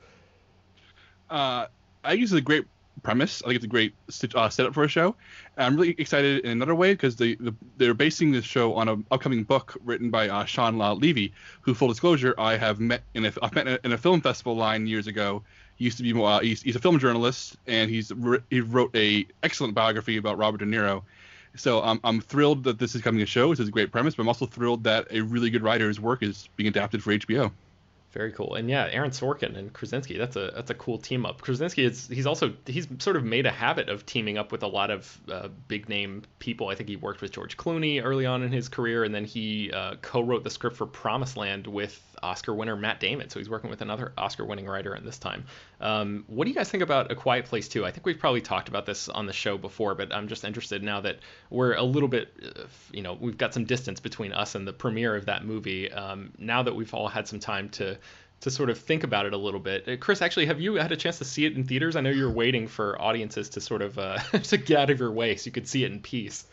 Uh, 1.28 1.66
I 2.04 2.12
use 2.12 2.32
a 2.32 2.40
great 2.40 2.66
premise. 3.02 3.42
I 3.42 3.48
think 3.48 3.56
it's 3.56 3.64
a 3.64 3.68
great 3.68 3.94
uh, 4.34 4.48
setup 4.48 4.74
for 4.74 4.84
a 4.84 4.88
show. 4.88 5.14
And 5.56 5.66
I'm 5.66 5.76
really 5.76 5.94
excited 5.98 6.44
in 6.44 6.50
another 6.50 6.74
way 6.74 6.92
because 6.92 7.16
they 7.16 7.34
the, 7.34 7.54
they're 7.76 7.94
basing 7.94 8.32
this 8.32 8.44
show 8.44 8.74
on 8.74 8.88
an 8.88 9.04
upcoming 9.10 9.44
book 9.44 9.76
written 9.84 10.10
by 10.10 10.28
uh, 10.28 10.44
Shawn 10.44 10.78
Levy, 10.78 11.32
who, 11.60 11.74
full 11.74 11.88
disclosure, 11.88 12.34
I 12.38 12.56
have 12.56 12.80
met 12.80 13.02
in 13.14 13.24
a 13.24 13.32
I've 13.42 13.54
met 13.54 13.66
in 13.84 13.92
a 13.92 13.98
film 13.98 14.20
festival 14.20 14.56
line 14.56 14.86
years 14.86 15.06
ago 15.06 15.42
he 15.76 15.84
used 15.84 15.98
to 15.98 16.02
be. 16.02 16.20
Uh, 16.20 16.40
he's, 16.40 16.62
he's 16.62 16.76
a 16.76 16.80
film 16.80 16.98
journalist, 16.98 17.56
and 17.66 17.90
he's 17.90 18.10
he 18.50 18.60
wrote 18.60 18.94
a 18.96 19.26
excellent 19.42 19.74
biography 19.74 20.16
about 20.16 20.38
Robert 20.38 20.58
De 20.58 20.64
Niro. 20.64 21.02
So 21.54 21.82
um, 21.82 22.00
I'm 22.04 22.20
thrilled 22.20 22.64
that 22.64 22.78
this 22.78 22.94
is 22.94 23.02
coming 23.02 23.20
to 23.20 23.26
show. 23.26 23.50
This 23.50 23.60
is 23.60 23.68
a 23.68 23.72
great 23.72 23.92
premise, 23.92 24.14
but 24.14 24.22
I'm 24.22 24.28
also 24.28 24.46
thrilled 24.46 24.84
that 24.84 25.06
a 25.10 25.20
really 25.20 25.48
good 25.48 25.62
writer's 25.62 26.00
work 26.00 26.22
is 26.22 26.48
being 26.56 26.68
adapted 26.68 27.02
for 27.02 27.12
HBO. 27.12 27.50
Very 28.16 28.32
cool. 28.32 28.54
And 28.54 28.70
yeah, 28.70 28.88
Aaron 28.90 29.10
Sorkin 29.10 29.58
and 29.58 29.70
Krasinski, 29.74 30.16
that's 30.16 30.36
a 30.36 30.50
that's 30.54 30.70
a 30.70 30.74
cool 30.74 30.96
team 30.96 31.26
up. 31.26 31.42
Krasinski 31.42 31.84
is 31.84 32.08
he's 32.08 32.24
also 32.24 32.54
he's 32.64 32.88
sort 32.98 33.16
of 33.16 33.24
made 33.24 33.44
a 33.44 33.50
habit 33.50 33.90
of 33.90 34.06
teaming 34.06 34.38
up 34.38 34.52
with 34.52 34.62
a 34.62 34.66
lot 34.66 34.90
of 34.90 35.20
uh, 35.30 35.48
big 35.68 35.90
name 35.90 36.22
people. 36.38 36.68
I 36.68 36.76
think 36.76 36.88
he 36.88 36.96
worked 36.96 37.20
with 37.20 37.32
George 37.32 37.58
Clooney 37.58 38.02
early 38.02 38.24
on 38.24 38.42
in 38.42 38.52
his 38.52 38.70
career, 38.70 39.04
and 39.04 39.14
then 39.14 39.26
he 39.26 39.70
uh, 39.70 39.96
co-wrote 40.00 40.44
the 40.44 40.50
script 40.50 40.78
for 40.78 40.86
Promised 40.86 41.36
Land 41.36 41.66
with 41.66 42.00
Oscar 42.22 42.54
winner 42.54 42.76
Matt 42.76 43.00
Damon. 43.00 43.28
So 43.28 43.38
he's 43.38 43.50
working 43.50 43.70
with 43.70 43.82
another 43.82 44.12
Oscar 44.16 44.44
winning 44.44 44.66
writer 44.66 44.94
at 44.94 45.04
this 45.04 45.18
time. 45.18 45.44
Um, 45.80 46.24
what 46.26 46.44
do 46.44 46.50
you 46.50 46.56
guys 46.56 46.70
think 46.70 46.82
about 46.82 47.12
A 47.12 47.14
Quiet 47.14 47.44
Place 47.44 47.68
2? 47.68 47.84
I 47.84 47.90
think 47.90 48.06
we've 48.06 48.18
probably 48.18 48.40
talked 48.40 48.68
about 48.68 48.86
this 48.86 49.08
on 49.08 49.26
the 49.26 49.32
show 49.32 49.58
before, 49.58 49.94
but 49.94 50.12
I'm 50.12 50.28
just 50.28 50.44
interested 50.44 50.82
now 50.82 51.00
that 51.02 51.18
we're 51.50 51.74
a 51.74 51.82
little 51.82 52.08
bit, 52.08 52.28
uh, 52.42 52.62
you 52.92 53.02
know, 53.02 53.16
we've 53.20 53.38
got 53.38 53.52
some 53.52 53.64
distance 53.64 54.00
between 54.00 54.32
us 54.32 54.54
and 54.54 54.66
the 54.66 54.72
premiere 54.72 55.16
of 55.16 55.26
that 55.26 55.44
movie. 55.44 55.92
Um, 55.92 56.32
now 56.38 56.62
that 56.62 56.74
we've 56.74 56.92
all 56.94 57.08
had 57.08 57.28
some 57.28 57.40
time 57.40 57.68
to 57.70 57.98
to 58.40 58.50
sort 58.50 58.70
of 58.70 58.78
think 58.78 59.02
about 59.04 59.26
it 59.26 59.32
a 59.32 59.36
little 59.36 59.60
bit. 59.60 59.88
Uh, 59.88 59.96
Chris, 59.96 60.22
actually, 60.22 60.46
have 60.46 60.60
you 60.60 60.74
had 60.74 60.92
a 60.92 60.96
chance 60.96 61.18
to 61.18 61.24
see 61.24 61.44
it 61.46 61.54
in 61.54 61.64
theaters? 61.64 61.96
I 61.96 62.00
know 62.00 62.10
you're 62.10 62.30
waiting 62.30 62.68
for 62.68 63.00
audiences 63.00 63.48
to 63.50 63.60
sort 63.60 63.82
of 63.82 63.98
uh, 63.98 64.18
to 64.44 64.56
get 64.56 64.78
out 64.78 64.90
of 64.90 65.00
your 65.00 65.12
way 65.12 65.36
so 65.36 65.46
you 65.46 65.52
could 65.52 65.68
see 65.68 65.84
it 65.84 65.92
in 65.92 66.00
peace. 66.00 66.46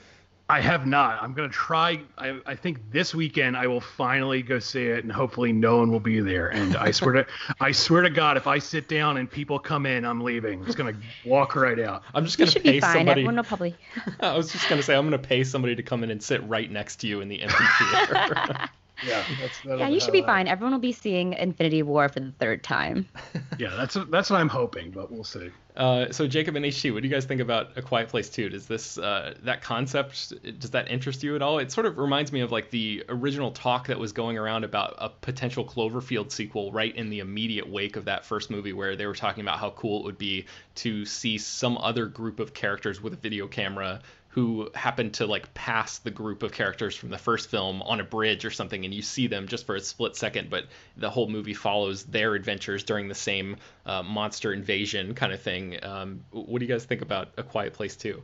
I 0.49 0.59
have 0.59 0.85
not. 0.85 1.23
I'm 1.23 1.33
gonna 1.33 1.47
try. 1.47 2.01
I, 2.17 2.39
I, 2.45 2.55
think 2.55 2.91
this 2.91 3.15
weekend 3.15 3.55
I 3.55 3.65
will 3.67 3.79
finally 3.79 4.41
go 4.41 4.59
see 4.59 4.87
it, 4.87 5.03
and 5.03 5.11
hopefully 5.11 5.53
no 5.53 5.77
one 5.77 5.89
will 5.89 6.01
be 6.01 6.19
there. 6.19 6.49
And 6.49 6.75
I 6.75 6.91
swear 6.91 7.13
to, 7.13 7.27
I 7.61 7.71
swear 7.71 8.01
to 8.01 8.09
God, 8.09 8.35
if 8.35 8.45
I 8.45 8.59
sit 8.59 8.89
down 8.89 9.17
and 9.17 9.31
people 9.31 9.57
come 9.57 9.85
in, 9.85 10.03
I'm 10.03 10.19
leaving. 10.19 10.59
I'm 10.59 10.65
just 10.65 10.77
gonna 10.77 10.97
walk 11.25 11.55
right 11.55 11.79
out. 11.79 12.03
I'm 12.13 12.25
just 12.25 12.37
gonna 12.37 12.47
you 12.47 12.51
should 12.51 12.63
pay 12.63 12.71
be 12.73 12.79
fine. 12.81 12.93
somebody. 12.93 13.21
Everyone 13.21 13.37
will 13.37 13.43
probably. 13.45 13.75
I 14.19 14.35
was 14.35 14.51
just 14.51 14.67
gonna 14.67 14.83
say 14.83 14.95
I'm 14.95 15.05
gonna 15.05 15.17
pay 15.17 15.45
somebody 15.45 15.75
to 15.75 15.83
come 15.83 16.03
in 16.03 16.11
and 16.11 16.21
sit 16.21 16.45
right 16.47 16.69
next 16.69 16.97
to 16.97 17.07
you 17.07 17.21
in 17.21 17.29
the 17.29 17.41
empty 17.41 17.63
theater. 17.79 18.69
Yeah, 19.05 19.23
that's, 19.39 19.65
yeah, 19.65 19.89
you 19.89 19.99
should 19.99 20.13
be 20.13 20.21
fine. 20.21 20.47
Everyone 20.47 20.73
will 20.73 20.79
be 20.79 20.91
seeing 20.91 21.33
Infinity 21.33 21.83
War 21.83 22.09
for 22.09 22.19
the 22.19 22.31
third 22.39 22.63
time. 22.63 23.07
yeah, 23.57 23.75
that's 23.75 23.97
that's 24.09 24.29
what 24.29 24.39
I'm 24.39 24.49
hoping, 24.49 24.91
but 24.91 25.11
we'll 25.11 25.23
see. 25.23 25.49
Uh, 25.75 26.11
so 26.11 26.27
Jacob 26.27 26.55
and 26.55 26.63
HT, 26.65 26.93
what 26.93 27.01
do 27.01 27.07
you 27.07 27.13
guys 27.13 27.25
think 27.25 27.41
about 27.41 27.75
A 27.77 27.81
Quiet 27.81 28.07
Place 28.09 28.29
2? 28.29 28.49
Does 28.49 28.67
this 28.67 28.97
uh, 28.99 29.33
that 29.43 29.61
concept 29.63 30.33
does 30.59 30.69
that 30.71 30.91
interest 30.91 31.23
you 31.23 31.35
at 31.35 31.41
all? 31.41 31.57
It 31.57 31.71
sort 31.71 31.87
of 31.87 31.97
reminds 31.97 32.31
me 32.31 32.41
of 32.41 32.51
like 32.51 32.69
the 32.69 33.03
original 33.09 33.51
talk 33.51 33.87
that 33.87 33.97
was 33.97 34.11
going 34.11 34.37
around 34.37 34.63
about 34.63 34.95
a 34.99 35.09
potential 35.09 35.65
Cloverfield 35.65 36.31
sequel 36.31 36.71
right 36.71 36.95
in 36.95 37.09
the 37.09 37.19
immediate 37.19 37.67
wake 37.67 37.95
of 37.95 38.05
that 38.05 38.25
first 38.25 38.51
movie, 38.51 38.73
where 38.73 38.95
they 38.95 39.07
were 39.07 39.15
talking 39.15 39.41
about 39.41 39.57
how 39.57 39.71
cool 39.71 40.01
it 40.01 40.05
would 40.05 40.17
be 40.19 40.45
to 40.75 41.05
see 41.05 41.37
some 41.39 41.77
other 41.79 42.05
group 42.05 42.39
of 42.39 42.53
characters 42.53 43.01
with 43.01 43.13
a 43.13 43.17
video 43.17 43.47
camera 43.47 44.01
who 44.33 44.69
happen 44.73 45.11
to 45.11 45.27
like 45.27 45.53
pass 45.53 45.99
the 45.99 46.09
group 46.09 46.41
of 46.41 46.51
characters 46.51 46.95
from 46.95 47.09
the 47.09 47.17
first 47.17 47.51
film 47.51 47.81
on 47.83 47.99
a 47.99 48.03
bridge 48.03 48.45
or 48.45 48.51
something 48.51 48.83
and 48.83 48.93
you 48.93 49.01
see 49.01 49.27
them 49.27 49.47
just 49.47 49.65
for 49.65 49.75
a 49.75 49.79
split 49.79 50.15
second 50.15 50.49
but 50.49 50.65
the 50.97 51.09
whole 51.09 51.29
movie 51.29 51.53
follows 51.53 52.03
their 52.05 52.33
adventures 52.33 52.83
during 52.83 53.07
the 53.07 53.15
same 53.15 53.55
uh, 53.85 54.01
monster 54.01 54.51
invasion 54.51 55.13
kind 55.13 55.31
of 55.31 55.41
thing. 55.41 55.77
Um, 55.83 56.23
what 56.31 56.59
do 56.59 56.65
you 56.65 56.71
guys 56.71 56.83
think 56.85 57.01
about 57.01 57.29
a 57.37 57.43
quiet 57.43 57.73
place 57.73 57.95
2 57.95 58.21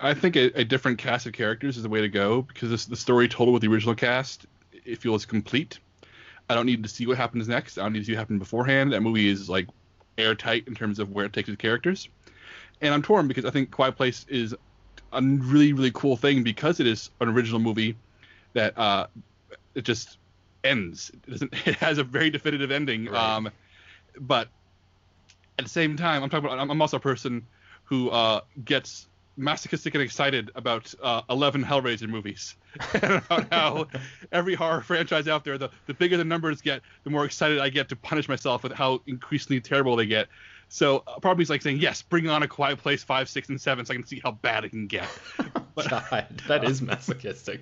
i 0.00 0.14
think 0.14 0.36
a, 0.36 0.60
a 0.60 0.64
different 0.64 0.98
cast 0.98 1.26
of 1.26 1.32
characters 1.34 1.76
is 1.76 1.82
the 1.82 1.88
way 1.88 2.00
to 2.00 2.08
go 2.08 2.42
because 2.42 2.70
this, 2.70 2.86
the 2.86 2.96
story 2.96 3.28
told 3.28 3.52
with 3.52 3.62
the 3.62 3.68
original 3.68 3.94
cast 3.94 4.46
it 4.84 4.98
feels 4.98 5.26
complete. 5.26 5.78
I 6.48 6.54
don't 6.54 6.66
need 6.66 6.82
to 6.82 6.88
see 6.88 7.06
what 7.06 7.16
happens 7.16 7.48
next. 7.48 7.78
I 7.78 7.82
don't 7.82 7.92
need 7.92 8.00
to 8.00 8.04
see 8.06 8.12
what 8.12 8.18
happened 8.18 8.40
beforehand. 8.40 8.92
That 8.92 9.02
movie 9.02 9.28
is 9.28 9.48
like 9.48 9.68
airtight 10.18 10.66
in 10.66 10.74
terms 10.74 10.98
of 10.98 11.10
where 11.10 11.26
it 11.26 11.32
takes 11.32 11.48
its 11.48 11.56
characters. 11.56 12.08
And 12.82 12.94
i'm 12.94 13.02
torn 13.02 13.28
because 13.28 13.44
i 13.44 13.50
think 13.50 13.70
quiet 13.70 13.96
place 13.96 14.24
is 14.28 14.54
a 15.12 15.22
really 15.22 15.72
really 15.72 15.90
cool 15.92 16.16
thing 16.16 16.42
because 16.42 16.80
it 16.80 16.86
is 16.86 17.10
an 17.20 17.28
original 17.28 17.60
movie 17.60 17.96
that 18.52 18.76
uh, 18.78 19.06
it 19.74 19.84
just 19.84 20.18
ends. 20.64 21.10
It, 21.14 21.30
doesn't. 21.30 21.54
it 21.66 21.76
has 21.76 21.98
a 21.98 22.04
very 22.04 22.30
definitive 22.30 22.70
ending. 22.70 23.06
Right. 23.06 23.36
Um, 23.36 23.50
but 24.18 24.48
at 25.58 25.64
the 25.64 25.70
same 25.70 25.96
time, 25.96 26.22
I'm 26.22 26.30
talking 26.30 26.46
about. 26.46 26.58
I'm 26.58 26.82
also 26.82 26.96
a 26.96 27.00
person 27.00 27.46
who 27.84 28.10
uh, 28.10 28.40
gets 28.64 29.06
masochistic 29.36 29.94
and 29.94 30.02
excited 30.02 30.50
about 30.54 30.94
uh, 31.02 31.22
11 31.30 31.64
Hellraiser 31.64 32.08
movies. 32.08 32.56
and 33.02 33.14
about 33.14 33.52
how 33.52 33.86
every 34.30 34.54
horror 34.54 34.80
franchise 34.82 35.26
out 35.26 35.44
there, 35.44 35.58
the, 35.58 35.70
the 35.86 35.94
bigger 35.94 36.16
the 36.16 36.24
numbers 36.24 36.60
get, 36.60 36.82
the 37.04 37.10
more 37.10 37.24
excited 37.24 37.58
I 37.58 37.68
get 37.68 37.88
to 37.88 37.96
punish 37.96 38.28
myself 38.28 38.62
with 38.62 38.72
how 38.72 39.00
increasingly 39.06 39.60
terrible 39.60 39.96
they 39.96 40.06
get. 40.06 40.28
So 40.72 41.02
uh, 41.06 41.18
part 41.18 41.32
of 41.32 41.38
me 41.38 41.42
is 41.42 41.50
like 41.50 41.62
saying, 41.62 41.78
yes, 41.78 42.00
bring 42.00 42.28
on 42.28 42.44
a 42.44 42.48
Quiet 42.48 42.78
Place 42.78 43.02
five, 43.02 43.28
six, 43.28 43.48
and 43.48 43.60
seven, 43.60 43.84
so 43.84 43.92
I 43.92 43.96
can 43.96 44.06
see 44.06 44.20
how 44.22 44.30
bad 44.30 44.64
it 44.64 44.70
can 44.70 44.86
get. 44.86 45.08
But, 45.74 45.90
God, 45.90 46.42
that 46.46 46.64
is 46.64 46.80
masochistic. 46.80 47.60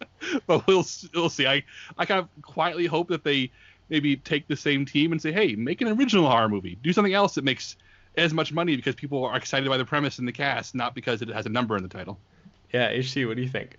but 0.46 0.64
we'll 0.66 0.86
we'll 1.12 1.28
see. 1.28 1.48
I 1.48 1.64
I 1.98 2.06
kind 2.06 2.20
of 2.20 2.28
quietly 2.42 2.86
hope 2.86 3.08
that 3.08 3.24
they 3.24 3.50
maybe 3.88 4.16
take 4.16 4.46
the 4.46 4.56
same 4.56 4.86
team 4.86 5.10
and 5.10 5.20
say, 5.20 5.32
hey, 5.32 5.56
make 5.56 5.80
an 5.80 5.88
original 5.88 6.30
horror 6.30 6.48
movie. 6.48 6.78
Do 6.80 6.92
something 6.92 7.12
else 7.12 7.34
that 7.34 7.44
makes 7.44 7.76
as 8.16 8.32
much 8.32 8.52
money 8.52 8.76
because 8.76 8.94
people 8.94 9.24
are 9.24 9.36
excited 9.36 9.68
by 9.68 9.76
the 9.76 9.84
premise 9.84 10.20
and 10.20 10.28
the 10.28 10.32
cast, 10.32 10.76
not 10.76 10.94
because 10.94 11.22
it 11.22 11.28
has 11.28 11.46
a 11.46 11.50
number 11.50 11.76
in 11.76 11.82
the 11.82 11.88
title. 11.88 12.20
Yeah, 12.72 12.92
HT, 12.92 13.26
what 13.26 13.36
do 13.36 13.42
you 13.42 13.48
think? 13.48 13.78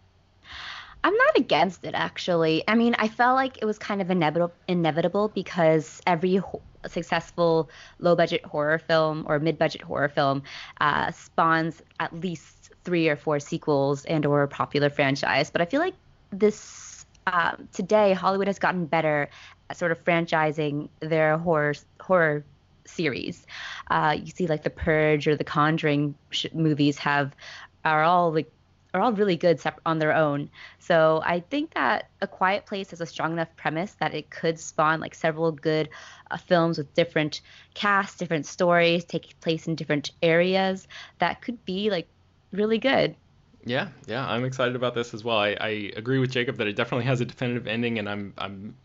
I'm 1.06 1.16
not 1.16 1.38
against 1.38 1.86
it 1.86 1.94
actually. 1.94 2.64
I 2.68 2.76
mean, 2.76 2.96
I 3.00 3.08
felt 3.08 3.36
like 3.36 3.60
it 3.62 3.66
was 3.66 3.78
kind 3.78 4.02
of 4.02 4.12
inevitable 4.12 4.54
inevitable 4.68 5.30
because 5.30 6.02
every 6.06 6.38
ho- 6.38 6.62
successful 6.90 7.70
low 8.00 8.16
budget 8.16 8.44
horror 8.46 8.80
film 8.80 9.26
or 9.28 9.40
mid 9.40 9.58
budget 9.58 9.82
horror 9.82 10.10
film 10.10 10.44
uh, 10.82 11.12
spawns 11.12 11.82
at 12.00 12.14
least 12.20 12.72
three 12.84 13.10
or 13.10 13.16
four 13.16 13.40
sequels 13.40 14.06
and 14.06 14.26
or 14.26 14.44
a 14.44 14.48
popular 14.48 14.90
franchise. 14.90 15.50
But 15.50 15.62
I 15.62 15.66
feel 15.66 15.82
like 15.82 15.96
this 16.32 17.06
um, 17.28 17.68
today 17.74 18.14
Hollywood 18.14 18.48
has 18.48 18.60
gotten 18.60 18.86
better 18.86 19.30
at 19.70 19.78
sort 19.78 19.92
of 19.92 20.04
franchising 20.04 20.90
their 21.02 21.38
horror 21.38 21.74
horror 22.02 22.46
series. 22.88 23.46
Uh, 23.90 24.16
you 24.20 24.32
see 24.32 24.48
like 24.48 24.64
The 24.64 24.70
Purge 24.70 25.28
or 25.28 25.36
The 25.36 25.44
Conjuring 25.44 26.16
sh- 26.32 26.48
movies 26.54 26.98
have 27.00 27.36
are 27.84 28.04
all 28.04 28.34
like 28.34 28.52
are 28.96 29.02
all 29.02 29.12
really 29.12 29.36
good 29.36 29.62
on 29.86 30.00
their 30.00 30.16
own. 30.16 30.50
So 30.80 31.22
I 31.26 31.42
think 31.42 31.74
that 31.74 32.10
A 32.22 32.28
Quiet 32.28 32.66
Place 32.66 32.92
has 32.92 33.02
a 33.02 33.06
strong 33.06 33.34
enough 33.34 33.54
premise 33.58 33.96
that 34.00 34.14
it 34.14 34.30
could 34.30 34.58
spawn 34.58 35.02
like 35.02 35.14
several 35.14 35.52
good 35.52 35.90
uh, 36.32 36.38
films 36.38 36.78
with 36.78 36.94
different 36.94 37.42
casts, 37.74 38.18
different 38.18 38.46
stories, 38.46 39.04
taking 39.04 39.34
place 39.42 39.68
in 39.68 39.76
different 39.76 40.12
areas 40.22 40.88
that 41.20 41.42
could 41.42 41.64
be 41.66 41.90
like 41.90 42.08
really 42.54 42.78
good. 42.78 43.16
Yeah, 43.66 43.90
yeah, 44.08 44.26
I'm 44.26 44.46
excited 44.46 44.76
about 44.76 44.94
this 44.94 45.14
as 45.14 45.24
well. 45.24 45.38
I, 45.38 45.58
I 45.60 45.92
agree 45.96 46.20
with 46.20 46.32
Jacob 46.32 46.58
that 46.58 46.68
it 46.68 46.76
definitely 46.76 47.06
has 47.06 47.20
a 47.20 47.26
definitive 47.26 47.68
ending, 47.68 48.00
and 48.00 48.08
I'm 48.08 48.34
I'm 48.38 48.76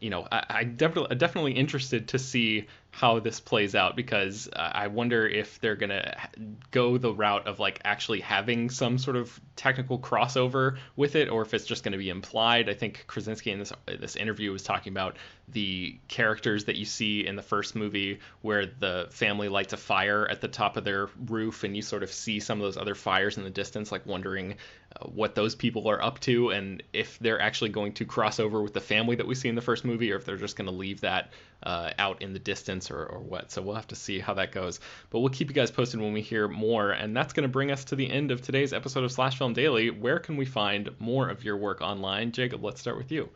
you 0.00 0.10
know, 0.10 0.26
I, 0.30 0.44
I 0.48 0.64
definitely 0.64 1.16
definitely 1.16 1.52
interested 1.52 2.08
to 2.08 2.18
see 2.18 2.66
how 2.90 3.18
this 3.20 3.40
plays 3.40 3.74
out 3.74 3.94
because 3.94 4.48
uh, 4.50 4.70
I 4.72 4.86
wonder 4.86 5.26
if 5.26 5.60
they're 5.60 5.76
gonna 5.76 6.16
go 6.70 6.96
the 6.96 7.12
route 7.12 7.46
of 7.46 7.58
like 7.58 7.80
actually 7.84 8.20
having 8.20 8.70
some 8.70 8.96
sort 8.96 9.16
of 9.16 9.38
technical 9.54 9.98
crossover 9.98 10.78
with 10.96 11.14
it, 11.14 11.28
or 11.28 11.42
if 11.42 11.52
it's 11.54 11.66
just 11.66 11.84
gonna 11.84 11.98
be 11.98 12.08
implied. 12.08 12.68
I 12.68 12.74
think 12.74 13.04
Krasinski 13.06 13.50
in 13.50 13.58
this 13.58 13.72
this 13.86 14.16
interview 14.16 14.52
was 14.52 14.62
talking 14.62 14.92
about 14.92 15.16
the 15.48 15.98
characters 16.08 16.64
that 16.64 16.76
you 16.76 16.84
see 16.84 17.26
in 17.26 17.36
the 17.36 17.42
first 17.42 17.76
movie 17.76 18.20
where 18.42 18.66
the 18.66 19.08
family 19.10 19.48
lights 19.48 19.72
a 19.72 19.76
fire 19.76 20.26
at 20.28 20.40
the 20.40 20.48
top 20.48 20.76
of 20.76 20.84
their 20.84 21.08
roof, 21.26 21.64
and 21.64 21.76
you 21.76 21.82
sort 21.82 22.02
of 22.02 22.12
see 22.12 22.40
some 22.40 22.58
of 22.60 22.64
those 22.64 22.76
other 22.76 22.94
fires 22.94 23.36
in 23.36 23.44
the 23.44 23.50
distance, 23.50 23.92
like 23.92 24.06
wondering 24.06 24.56
what 25.02 25.34
those 25.34 25.54
people 25.54 25.88
are 25.88 26.02
up 26.02 26.20
to 26.20 26.50
and 26.50 26.82
if 26.92 27.18
they're 27.18 27.40
actually 27.40 27.70
going 27.70 27.92
to 27.92 28.04
cross 28.04 28.40
over 28.40 28.62
with 28.62 28.72
the 28.72 28.80
family 28.80 29.16
that 29.16 29.26
we 29.26 29.34
see 29.34 29.48
in 29.48 29.54
the 29.54 29.60
first 29.60 29.84
movie, 29.84 30.12
or 30.12 30.16
if 30.16 30.24
they're 30.24 30.36
just 30.36 30.56
going 30.56 30.68
to 30.68 30.74
leave 30.74 31.00
that 31.00 31.30
uh, 31.62 31.90
out 31.98 32.22
in 32.22 32.32
the 32.32 32.38
distance 32.38 32.90
or, 32.90 33.04
or 33.04 33.20
what. 33.20 33.50
So 33.50 33.62
we'll 33.62 33.74
have 33.74 33.88
to 33.88 33.96
see 33.96 34.18
how 34.18 34.34
that 34.34 34.52
goes. 34.52 34.80
But 35.10 35.20
we'll 35.20 35.30
keep 35.30 35.48
you 35.48 35.54
guys 35.54 35.70
posted 35.70 36.00
when 36.00 36.12
we 36.12 36.20
hear 36.20 36.48
more. 36.48 36.92
And 36.92 37.16
that's 37.16 37.32
going 37.32 37.42
to 37.42 37.52
bring 37.52 37.70
us 37.70 37.84
to 37.86 37.96
the 37.96 38.10
end 38.10 38.30
of 38.30 38.42
today's 38.42 38.72
episode 38.72 39.04
of 39.04 39.12
Slash 39.12 39.38
Film 39.38 39.52
Daily. 39.52 39.90
Where 39.90 40.18
can 40.18 40.36
we 40.36 40.44
find 40.44 40.90
more 40.98 41.28
of 41.28 41.44
your 41.44 41.56
work 41.56 41.80
online? 41.80 42.32
Jacob, 42.32 42.64
let's 42.64 42.80
start 42.80 42.96
with 42.96 43.10
you. 43.10 43.28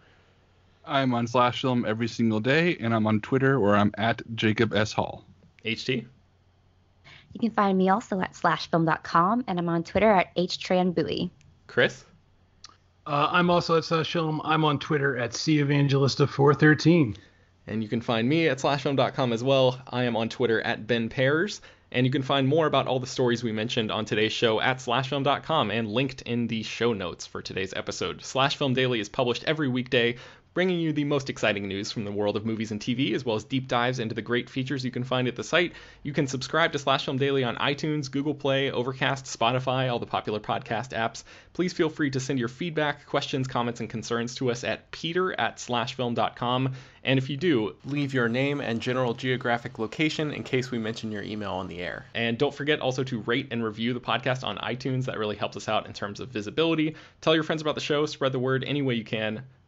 I'm 0.86 1.14
on 1.14 1.26
Slash 1.26 1.60
Film 1.60 1.84
every 1.84 2.08
single 2.08 2.40
day, 2.40 2.76
and 2.80 2.94
I'm 2.94 3.06
on 3.06 3.20
Twitter 3.20 3.60
where 3.60 3.76
I'm 3.76 3.92
at 3.98 4.22
Jacob 4.34 4.74
S. 4.74 4.92
Hall. 4.92 5.24
HT? 5.64 6.06
You 7.32 7.38
can 7.38 7.50
find 7.50 7.78
me 7.78 7.88
also 7.90 8.20
at 8.20 8.32
slashfilm.com, 8.32 9.44
and 9.46 9.58
I'm 9.58 9.68
on 9.68 9.84
Twitter 9.84 10.10
at 10.10 10.34
hoaitranbui. 10.34 11.30
Chris? 11.70 12.04
Uh, 13.06 13.28
I'm 13.30 13.48
also 13.48 13.78
at 13.78 13.84
Slash 13.84 14.12
Film. 14.12 14.40
I'm 14.44 14.64
on 14.64 14.78
Twitter 14.78 15.16
at 15.16 15.30
CEvangelista413. 15.30 17.16
And 17.66 17.82
you 17.82 17.88
can 17.88 18.00
find 18.00 18.28
me 18.28 18.48
at 18.48 18.58
slashfilm.com 18.58 19.32
as 19.32 19.44
well. 19.44 19.80
I 19.88 20.04
am 20.04 20.16
on 20.16 20.28
Twitter 20.28 20.60
at 20.60 20.86
Ben 20.86 21.08
Pears. 21.08 21.60
And 21.92 22.04
you 22.04 22.12
can 22.12 22.22
find 22.22 22.46
more 22.46 22.66
about 22.66 22.86
all 22.86 23.00
the 23.00 23.06
stories 23.06 23.42
we 23.42 23.52
mentioned 23.52 23.90
on 23.90 24.04
today's 24.04 24.32
show 24.32 24.60
at 24.60 24.78
slashfilm.com 24.78 25.70
and 25.70 25.88
linked 25.88 26.22
in 26.22 26.48
the 26.48 26.62
show 26.62 26.92
notes 26.92 27.26
for 27.26 27.40
today's 27.40 27.72
episode. 27.74 28.22
Slash 28.24 28.56
Film 28.56 28.74
Daily 28.74 29.00
is 29.00 29.08
published 29.08 29.44
every 29.44 29.68
weekday 29.68 30.16
bringing 30.52 30.80
you 30.80 30.92
the 30.92 31.04
most 31.04 31.30
exciting 31.30 31.68
news 31.68 31.92
from 31.92 32.04
the 32.04 32.12
world 32.12 32.36
of 32.36 32.44
movies 32.44 32.72
and 32.72 32.80
TV, 32.80 33.14
as 33.14 33.24
well 33.24 33.36
as 33.36 33.44
deep 33.44 33.68
dives 33.68 33.98
into 33.98 34.14
the 34.14 34.22
great 34.22 34.50
features 34.50 34.84
you 34.84 34.90
can 34.90 35.04
find 35.04 35.28
at 35.28 35.36
the 35.36 35.44
site. 35.44 35.72
You 36.02 36.12
can 36.12 36.26
subscribe 36.26 36.72
to 36.72 36.78
Slash 36.78 37.04
Film 37.04 37.18
Daily 37.18 37.44
on 37.44 37.56
iTunes, 37.56 38.10
Google 38.10 38.34
Play, 38.34 38.70
Overcast, 38.70 39.26
Spotify, 39.26 39.90
all 39.90 39.98
the 39.98 40.06
popular 40.06 40.40
podcast 40.40 40.90
apps. 40.90 41.22
Please 41.52 41.72
feel 41.72 41.88
free 41.88 42.10
to 42.10 42.20
send 42.20 42.38
your 42.38 42.48
feedback, 42.48 43.06
questions, 43.06 43.46
comments, 43.46 43.80
and 43.80 43.88
concerns 43.88 44.34
to 44.36 44.50
us 44.50 44.64
at 44.64 44.90
peter 44.90 45.38
at 45.38 45.58
slashfilm.com. 45.58 46.74
And 47.04 47.18
if 47.18 47.30
you 47.30 47.36
do, 47.36 47.76
leave 47.84 48.12
your 48.12 48.28
name 48.28 48.60
and 48.60 48.80
general 48.80 49.14
geographic 49.14 49.78
location 49.78 50.32
in 50.32 50.42
case 50.42 50.70
we 50.70 50.78
mention 50.78 51.12
your 51.12 51.22
email 51.22 51.52
on 51.52 51.68
the 51.68 51.78
air. 51.78 52.06
And 52.14 52.36
don't 52.36 52.54
forget 52.54 52.80
also 52.80 53.04
to 53.04 53.20
rate 53.20 53.48
and 53.50 53.64
review 53.64 53.94
the 53.94 54.00
podcast 54.00 54.44
on 54.44 54.58
iTunes. 54.58 55.06
That 55.06 55.18
really 55.18 55.36
helps 55.36 55.56
us 55.56 55.68
out 55.68 55.86
in 55.86 55.92
terms 55.92 56.20
of 56.20 56.28
visibility. 56.28 56.96
Tell 57.20 57.34
your 57.34 57.44
friends 57.44 57.62
about 57.62 57.76
the 57.76 57.80
show, 57.80 58.04
spread 58.06 58.32
the 58.32 58.38
word 58.38 58.64
any 58.64 58.82
way 58.82 58.94
you 58.94 59.04
can. 59.04 59.44